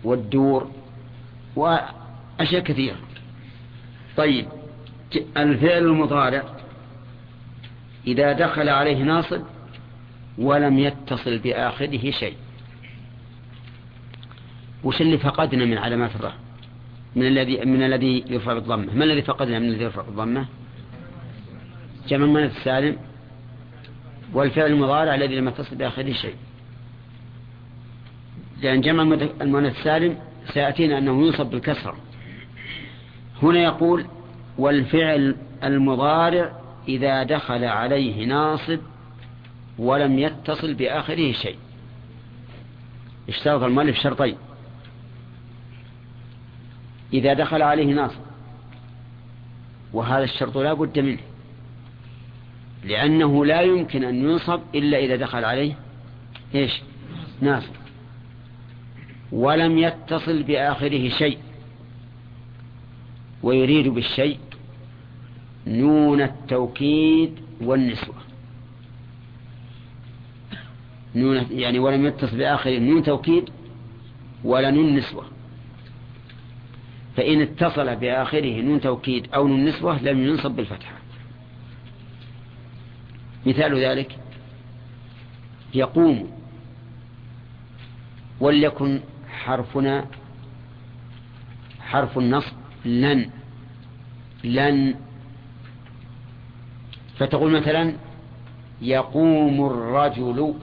[0.04, 0.72] والدور
[2.40, 2.98] وأشياء كثيرة.
[4.18, 4.46] طيب
[5.38, 6.44] الفعل المضارع
[8.08, 9.42] إذا دخل عليه ناصب
[10.38, 12.36] ولم يتصل بآخره شيء.
[14.84, 16.36] وش اللي فقدنا من علامات الرفع
[17.16, 20.46] من الذي من الذي يرفع بالضمه ما الذي فقدنا من الذي يرفع بالضمه
[22.08, 22.98] جمع من السالم
[24.34, 26.36] والفعل المضارع الذي لم يتصل بآخره شيء.
[28.62, 29.04] لأن جمع
[29.42, 30.18] المؤنث السالم
[30.54, 31.96] سيأتينا أنه ينصب بالكسرة.
[33.44, 34.06] هنا يقول
[34.58, 36.52] والفعل المضارع
[36.88, 38.80] إذا دخل عليه ناصب
[39.80, 41.58] ولم يتصل بآخره شيء.
[43.30, 44.38] اشترط المؤلف شرطين.
[47.14, 48.22] إذا دخل عليه ناصب
[49.94, 51.20] وهذا الشرط لا بد منه
[52.84, 55.74] لأنه لا يمكن أن ينصب إلا إذا دخل عليه
[56.56, 56.82] إيش؟
[57.42, 57.74] ناصب.
[59.32, 61.38] ولم يتصل بآخره شيء.
[63.44, 64.40] ويريد بالشيء
[65.68, 68.16] نون التوكيد والنسوة.
[71.16, 73.50] نون يعني ولم يتصل بآخره نون توكيد
[74.44, 75.26] ولا نون نسوة.
[77.18, 80.98] فإن اتصل بآخره نون توكيد أو نون نسوة لم ينصب بالفتحة.
[83.46, 84.20] مثال ذلك
[85.74, 86.32] يقوم
[88.40, 89.00] وليكن
[89.30, 90.06] حرفنا
[91.80, 93.30] حرف النصب لن
[94.44, 94.96] لن.
[97.18, 97.94] فتقول مثلا
[98.82, 100.54] يقوم الرجل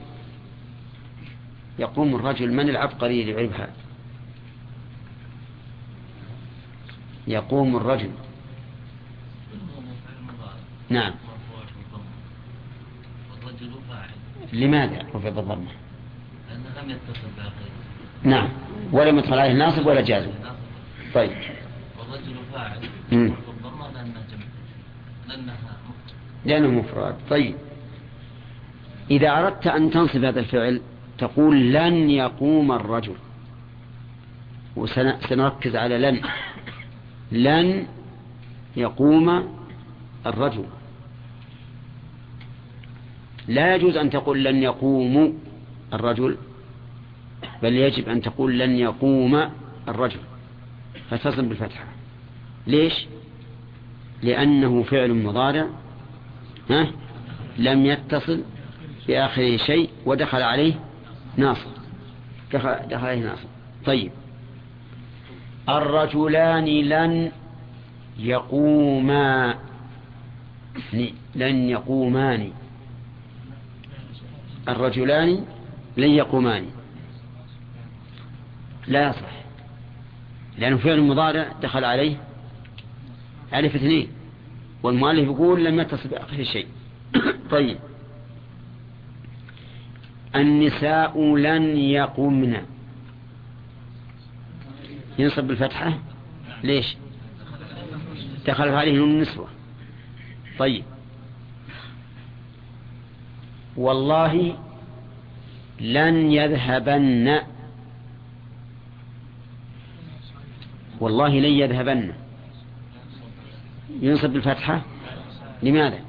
[1.79, 3.33] يقوم الرجل من العبقري اللي
[7.27, 8.11] يقوم الرجل.
[10.89, 11.13] نعم.
[14.53, 15.71] لماذا؟ رفع بالضمه
[16.49, 17.27] لأنه لم يتصل
[18.23, 18.49] نعم.
[18.91, 20.31] ولم يدخل عليه ناصب ولا جازم.
[21.13, 21.31] طيب.
[22.15, 22.89] والرجل فاعل.
[23.11, 24.45] والضمة لأنها جمع
[25.27, 25.57] لأنها
[26.45, 27.15] لأنه مفرد.
[27.29, 27.55] طيب.
[29.11, 30.81] إذا أردت أن تنصب هذا الفعل
[31.17, 33.15] تقول لن يقوم الرجل.
[34.75, 36.21] وسنركز على لن.
[37.31, 37.87] لن
[38.75, 39.57] يقوم
[40.25, 40.65] الرجل.
[43.47, 45.39] لا يجوز أن تقول لن يقوم
[45.93, 46.37] الرجل
[47.63, 49.49] بل يجب أن تقول لن يقوم
[49.87, 50.19] الرجل.
[51.09, 51.94] فتصل بالفتحة.
[52.67, 53.07] ليش؟
[54.23, 55.65] لأنه فعل مضارع
[56.69, 56.87] ها؟
[57.57, 58.43] لم يتصل
[59.07, 60.73] بآخره شيء ودخل عليه
[61.37, 61.69] ناصر.
[62.53, 63.47] دخل, دخل عليه ناصر.
[63.85, 64.11] طيب.
[65.69, 67.31] الرجلان لن
[68.19, 69.55] يقوما
[71.35, 72.51] لن يقومان.
[74.69, 75.45] الرجلان
[75.97, 76.65] لن يقومان.
[78.87, 79.35] لا يصح.
[80.57, 82.17] لأنه فعل مضارع دخل عليه
[83.53, 84.07] ألف اثنين.
[84.83, 86.67] والمؤلف يقول لم يتصل بآخر شيء.
[87.51, 87.77] طيب.
[90.35, 92.57] النساء لن يقمن
[95.19, 95.99] ينصب بالفتحة؟
[96.63, 96.97] ليش؟
[98.47, 99.47] دخل عليه النسوة.
[100.59, 100.83] طيب.
[103.77, 104.57] والله
[105.81, 107.39] لن يذهبن.
[110.99, 112.24] والله لن يذهبن.
[114.01, 114.81] ينصب بالفتحة؟
[115.63, 115.99] لماذا؟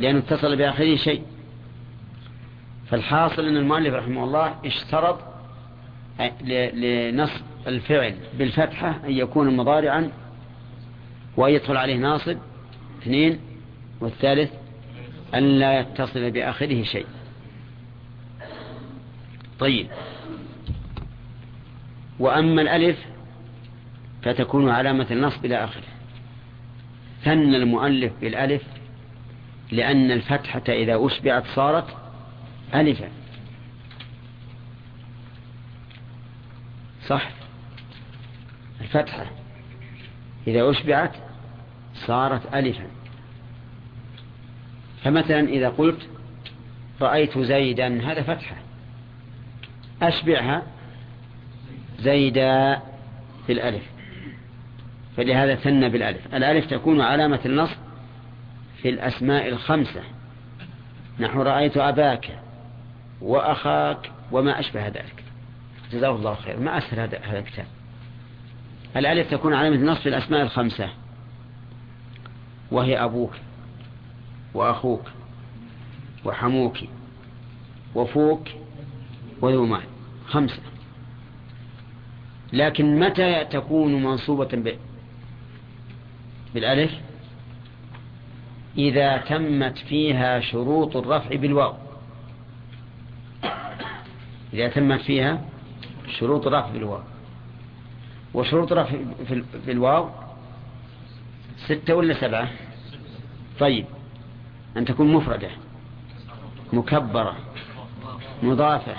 [0.00, 1.22] لأنه اتصل بآخره شيء.
[2.90, 5.18] فالحاصل أن المؤلف رحمه الله اشترط
[6.74, 10.10] لنصب الفعل بالفتحة أن يكون مضارعا
[11.36, 12.38] وأن يدخل عليه ناصب
[13.02, 13.40] اثنين
[14.00, 14.50] والثالث
[15.34, 17.06] أن لا يتصل بآخره شيء.
[19.58, 19.86] طيب.
[22.18, 22.98] وأما الألف
[24.22, 25.95] فتكون علامة النصب إلى آخره.
[27.26, 28.62] ثن المؤلف بالألف
[29.72, 31.96] لأن الفتحة إذا أشبعت صارت
[32.74, 33.08] ألفا.
[37.06, 37.30] صح؟
[38.80, 39.26] الفتحة
[40.46, 41.12] إذا أشبعت
[41.94, 42.86] صارت ألفا.
[45.04, 46.08] فمثلا إذا قلت
[47.00, 48.56] رأيت زيدا هذا فتحة.
[50.02, 50.62] أشبعها
[51.98, 52.80] زيدا
[53.46, 53.95] في الألف.
[55.16, 56.34] فلهذا ثنى بالألف.
[56.34, 57.76] الألف تكون علامة النصب
[58.82, 60.02] في الأسماء الخمسة.
[61.20, 62.38] نحو رأيت أباك
[63.20, 65.24] وأخاك وما أشبه ذلك.
[65.92, 66.60] جزاه الله خير.
[66.60, 67.66] ما أسهل هذا الكتاب.
[68.96, 70.88] الألف تكون علامة النصب في الأسماء الخمسة.
[72.70, 73.32] وهي أبوك
[74.54, 75.02] وأخوك
[76.24, 76.78] وحموك
[77.94, 78.48] وفوك
[79.40, 79.82] وذو مال
[80.26, 80.62] خمسة.
[82.52, 84.48] لكن متى تكون منصوبة
[86.56, 86.92] بالألف.
[88.78, 91.74] إذا تمت فيها شروط الرفع بالواو.
[94.52, 95.44] إذا تمت فيها
[96.18, 97.00] شروط الرفع بالواو.
[98.34, 98.96] وشروط الرفع
[99.66, 100.10] بالواو
[101.66, 102.48] ستة ولا سبعة؟
[103.58, 103.84] طيب.
[104.76, 105.50] أن تكون مفردة
[106.72, 107.36] مكبرة
[108.42, 108.96] مضافة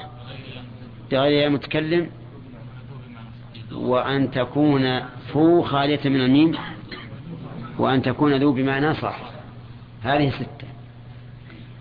[1.12, 2.10] بغير متكلم
[3.72, 5.00] وأن تكون
[5.34, 6.77] فو خالية من الميم.
[7.78, 9.20] وأن تكون ذو بمعنى صح.
[10.04, 10.68] هذه ستة.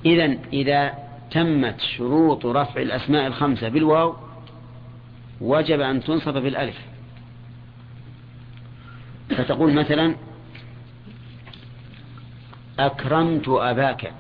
[0.05, 0.95] إذا إذا
[1.31, 4.17] تمت شروط رفع الأسماء الخمسة بالواو
[5.41, 6.77] وجب أن تنصب بالألف.
[9.31, 10.15] فتقول مثلا
[12.79, 14.13] أكرمت أباك.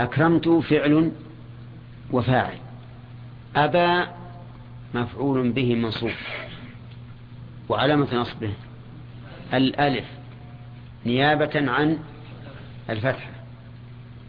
[0.00, 1.12] أكرمت فعل
[2.10, 2.58] وفاعل.
[3.56, 4.08] أبا
[4.94, 6.10] مفعول به منصوب.
[7.68, 8.52] وعلامة نصبه.
[9.54, 10.04] الألف
[11.06, 11.98] نيابة عن
[12.90, 13.30] الفتحة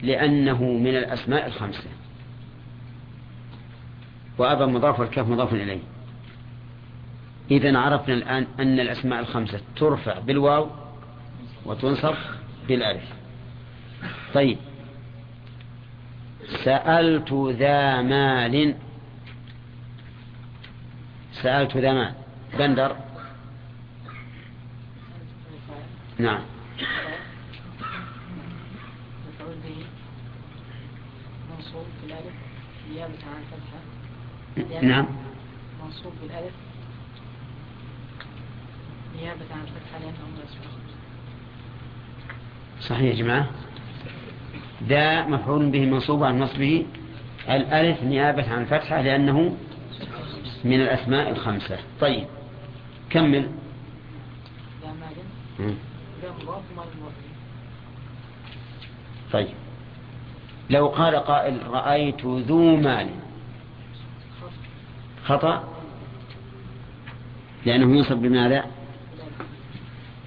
[0.02, 1.90] لأنه من الأسماء الخمسة.
[4.38, 5.80] وأبا مضاف والكاف مضاف إليه.
[7.52, 10.70] إذا عرفنا الآن أن الأسماء الخمسة ترفع بالواو
[11.66, 12.16] وتنصب
[12.68, 13.04] بالألف.
[14.34, 14.58] طيب.
[16.64, 18.76] سألت ذا مال.
[21.34, 22.14] سألت ذا مال.
[22.60, 22.96] بندر.
[26.22, 26.42] نعم.
[29.28, 29.86] مفعول به
[31.56, 32.34] منصوب بالألف
[32.92, 35.08] نيابة عن الفتحة نعم.
[35.86, 36.54] منصوب بالألف
[39.16, 40.72] نيابة عن الفتحة لأنه الأسماء
[42.82, 43.50] صحيح يا جماعة.
[44.84, 46.86] ذا مفعول به منصوب عن نصبه
[47.50, 49.58] الألف نيابة عن الفتحة لأنه
[50.64, 51.80] من الأسماء الخمسة.
[52.02, 52.28] طيب
[53.10, 53.52] كمل.
[55.60, 55.76] ذا
[59.34, 59.56] طيب.
[60.70, 63.10] لو قال قائل رأيت ذو مال.
[65.26, 65.64] خطأ؟
[67.66, 68.66] لأنه ينصب بماذا؟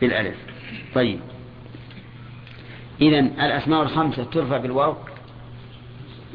[0.00, 0.36] بالألف.
[0.94, 1.20] طيب.
[3.00, 4.96] إذا الأسماء الخمسة ترفع بالواو؟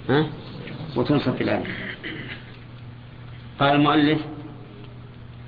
[0.09, 0.29] ها؟
[0.95, 1.69] وتنصب بالألف.
[3.59, 4.21] قال المؤلف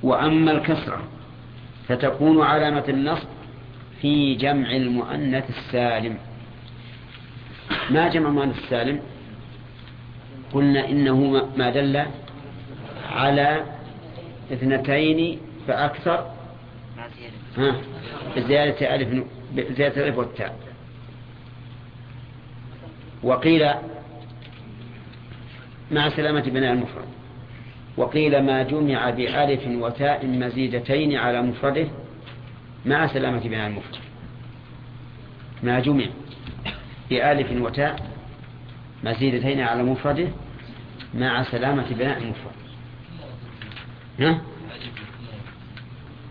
[0.03, 1.03] وأما الكسرة
[1.87, 3.27] فتكون علامة النصب
[4.01, 6.17] في جمع المؤنث السالم.
[7.89, 8.99] ما جمع المؤنث السالم؟
[10.53, 12.05] قلنا إنه ما دل
[13.11, 13.63] على
[14.53, 16.31] اثنتين فأكثر.
[17.57, 17.75] ها
[18.35, 19.25] بزيادة ألف
[19.55, 20.55] بزيادة الألف والتاء.
[23.23, 23.69] وقيل
[25.91, 27.05] مع سلامة بناء المفرد.
[27.97, 31.87] وقيل ما جمع بألف وتاء مزيدتين على مفرده
[32.85, 33.99] مع سلامة بناء المفرد
[35.63, 36.05] ما جمع
[37.09, 38.11] بألف وتاء
[39.03, 40.29] مزيدتين على مفرده
[41.13, 42.51] مع سلامة بناء المفرد.
[44.19, 44.41] ها؟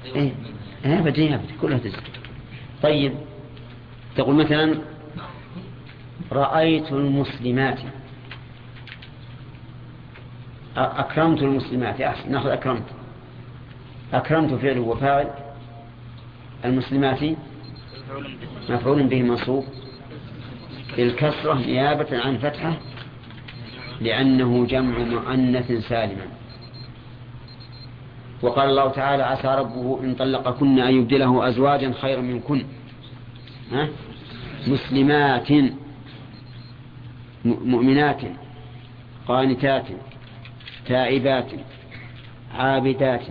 [0.04, 0.32] إيه.
[0.84, 2.00] إيه بديها بدي كلها تزيد.
[2.82, 3.14] طيب
[4.16, 4.78] تقول مثلا
[6.32, 7.78] رأيت المسلمات.
[10.76, 12.00] أكرمت المسلمات.
[12.00, 12.86] أحسن نأخذ أكرمت.
[14.12, 15.30] أكرمت فعل وفاعل.
[16.64, 17.18] المسلمات
[18.68, 19.64] مفعول به منصوب
[20.96, 22.76] بالكسرة نيابة عن فتحة
[24.00, 26.26] لأنه جمع مؤنث سالما
[28.42, 32.64] وقال الله تعالى عسى ربه إن طلقكن أن يبدله أزواجا خيرا منكن
[33.72, 33.88] ها؟
[34.66, 35.48] مسلمات
[37.44, 38.20] مؤمنات
[39.28, 39.86] قانتات
[40.86, 41.46] تائبات
[42.54, 43.22] عابدات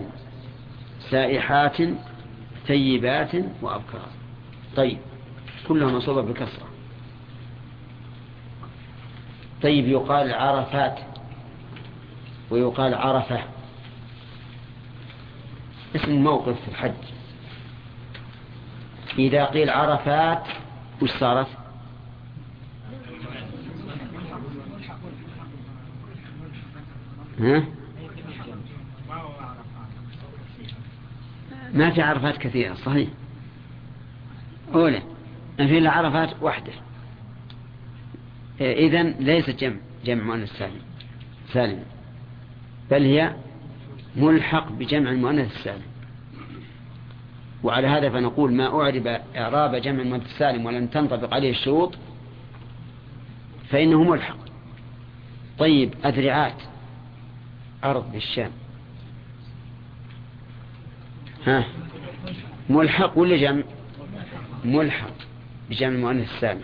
[1.10, 1.76] سائحات
[2.70, 3.30] ثيبات
[3.62, 4.08] وأبكار.
[4.76, 4.98] طيب
[5.68, 6.66] كلها منصوبة بالكسرة.
[9.62, 10.98] طيب يقال عرفات
[12.50, 13.44] ويقال عرفة.
[15.96, 16.92] اسم الموقف في الحج.
[19.18, 20.42] إذا قيل عرفات
[21.02, 21.46] وش صارت؟
[27.40, 27.79] ها؟
[31.74, 33.08] ما في عرفات كثيرة صحيح.
[34.74, 35.02] أولى
[35.58, 36.72] ما في إلا عرفات واحدة.
[38.60, 40.80] إذن ليست جمع جمع مؤنث سالم.
[41.52, 41.82] سالم.
[42.90, 43.36] بل هي
[44.16, 45.82] ملحق بجمع المؤنث السالم.
[47.62, 49.06] وعلى هذا فنقول ما أعرب
[49.36, 51.94] إعراب جمع المؤنث السالم ولم تنطبق عليه الشروط
[53.68, 54.38] فإنه ملحق.
[55.58, 56.62] طيب أذرعات.
[57.84, 58.50] أرض بالشام
[61.46, 61.64] ها؟
[62.70, 63.62] ملحق ولا جمع؟
[64.64, 65.12] ملحق.
[65.70, 66.62] بجمع المؤنث السالم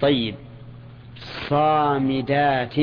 [0.00, 0.34] طيب.
[1.48, 2.78] صامدات.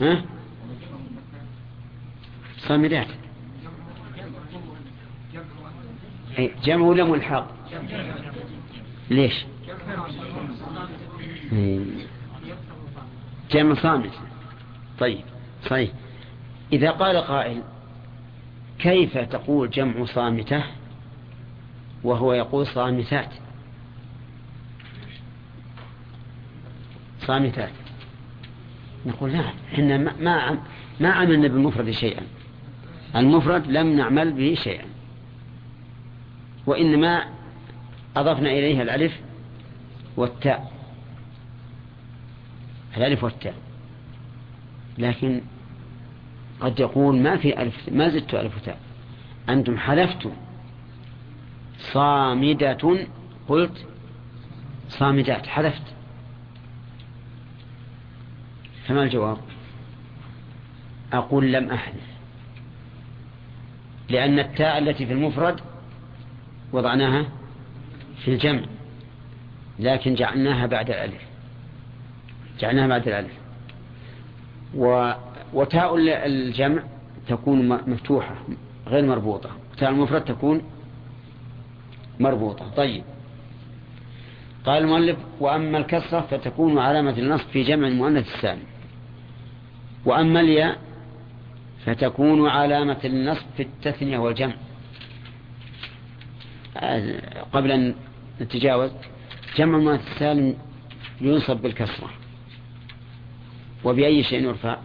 [0.00, 0.24] ها؟
[2.58, 3.06] صامدات.
[6.64, 7.50] جمع ولا ملحق؟
[9.10, 9.44] ليش؟
[13.50, 14.12] جمع صامت.
[14.98, 15.35] طيب.
[15.70, 15.90] صحيح.
[16.72, 17.62] إذا قال قائل
[18.78, 20.64] كيف تقول جمع صامتة؟
[22.04, 23.30] وهو يقول صامتات.
[27.20, 27.72] صامتات.
[29.06, 29.44] نقول لا
[29.74, 30.58] إحنا ما
[31.00, 32.22] ما عملنا بالمفرد شيئا.
[33.16, 34.84] المفرد لم نعمل به شيئا.
[36.66, 37.24] وإنما
[38.16, 39.20] أضفنا إليها الألف
[40.16, 40.72] والتاء.
[42.96, 43.54] الألف والتاء.
[44.98, 45.40] لكن
[46.60, 48.78] قد يقول ما في ألف ما زدت ألف وتاء
[49.48, 50.32] أنتم حذفتم.
[51.78, 52.98] صامدة
[53.48, 53.86] قلت
[54.88, 55.82] صامدات حذفت.
[58.86, 59.38] فما الجواب؟
[61.12, 62.06] أقول لم أحذف.
[64.08, 65.60] لأن التاء التي في المفرد
[66.72, 67.26] وضعناها
[68.24, 68.62] في الجمع
[69.78, 71.22] لكن جعلناها بعد الألف.
[72.60, 73.32] جعلناها بعد الألف.
[75.56, 75.96] وتاء
[76.26, 76.82] الجمع
[77.28, 78.34] تكون مفتوحة
[78.86, 79.50] غير مربوطة.
[79.78, 80.62] تاء المفرد تكون
[82.20, 82.68] مربوطة.
[82.76, 83.04] طيب.
[84.66, 88.62] قال المؤلف وأما الكسرة فتكون علامة النصب في جمع المؤنث السالم
[90.04, 90.78] وأما الياء
[91.84, 94.54] فتكون علامة النصب في التثنية والجمع.
[97.52, 97.94] قبل أن
[98.40, 98.90] نتجاوز
[99.56, 100.56] جمع المؤنث السالم
[101.20, 102.10] ينصب بالكسرة.
[103.84, 104.78] وبأي شيء يرفع؟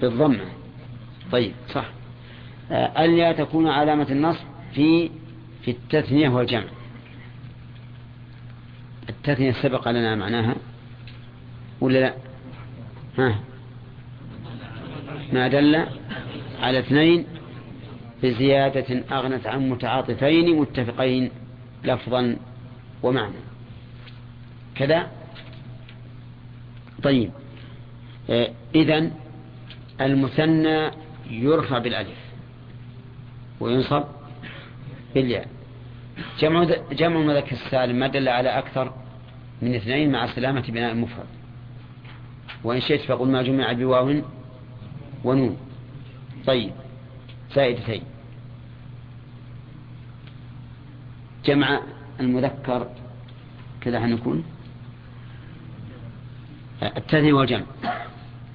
[0.00, 0.44] بالضمة
[1.32, 1.86] طيب صح.
[2.98, 4.44] الياء تكون علامة النصب
[4.74, 5.10] في
[5.64, 6.64] في التثنية والجمع.
[9.08, 10.56] التثنية سبق لنا معناها
[11.80, 12.14] ولا لا؟
[13.18, 13.38] ها.
[15.32, 15.86] ما دل
[16.60, 17.26] على اثنين
[18.22, 21.30] بزيادة أغنت عن متعاطفين متفقين
[21.84, 22.36] لفظا
[23.02, 23.36] ومعنى.
[24.74, 25.10] كذا؟
[27.02, 27.30] طيب.
[28.30, 29.12] آه، إذن
[30.00, 30.90] المثنى
[31.30, 32.18] يرفع بالألف
[33.60, 34.04] وينصب
[35.14, 35.48] بالياء.
[36.38, 38.94] جمع جمع المذكر السالم ما دل على أكثر
[39.62, 41.26] من اثنين مع سلامة بناء المفرد.
[42.64, 44.22] وإن شئت فقل ما جمع بواو
[45.24, 45.56] ونون.
[46.46, 46.72] طيب
[47.50, 48.02] فائدتين
[51.44, 51.80] جمع
[52.20, 52.88] المذكر
[53.80, 54.44] كذا حنكون
[56.82, 57.64] التثنية والجمع.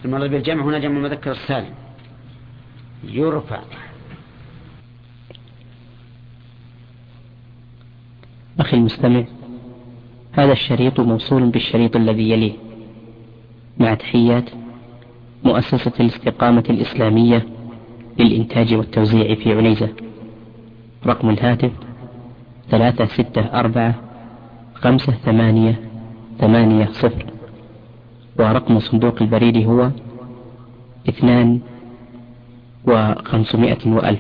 [0.06, 1.74] المرض بالجمع هنا جمع المذكر السالم.
[3.04, 3.60] يرفع.
[8.60, 9.24] أخي المستمع
[10.32, 12.54] هذا الشريط موصول بالشريط الذي يليه.
[13.78, 14.50] مع تحيات
[15.44, 17.48] مؤسسة الاستقامة الإسلامية
[18.20, 19.90] للإنتاج والتوزيع في عنيزة.
[21.06, 21.72] رقم الهاتف
[22.70, 23.96] ثلاثة ستة أربعة
[24.74, 25.90] خمسة ثمانية
[26.40, 27.39] ثمانية صفر.
[28.40, 29.92] ورقم صندوق البريد هو
[31.10, 31.60] اثنان
[32.88, 34.20] وخمسمائة وألف.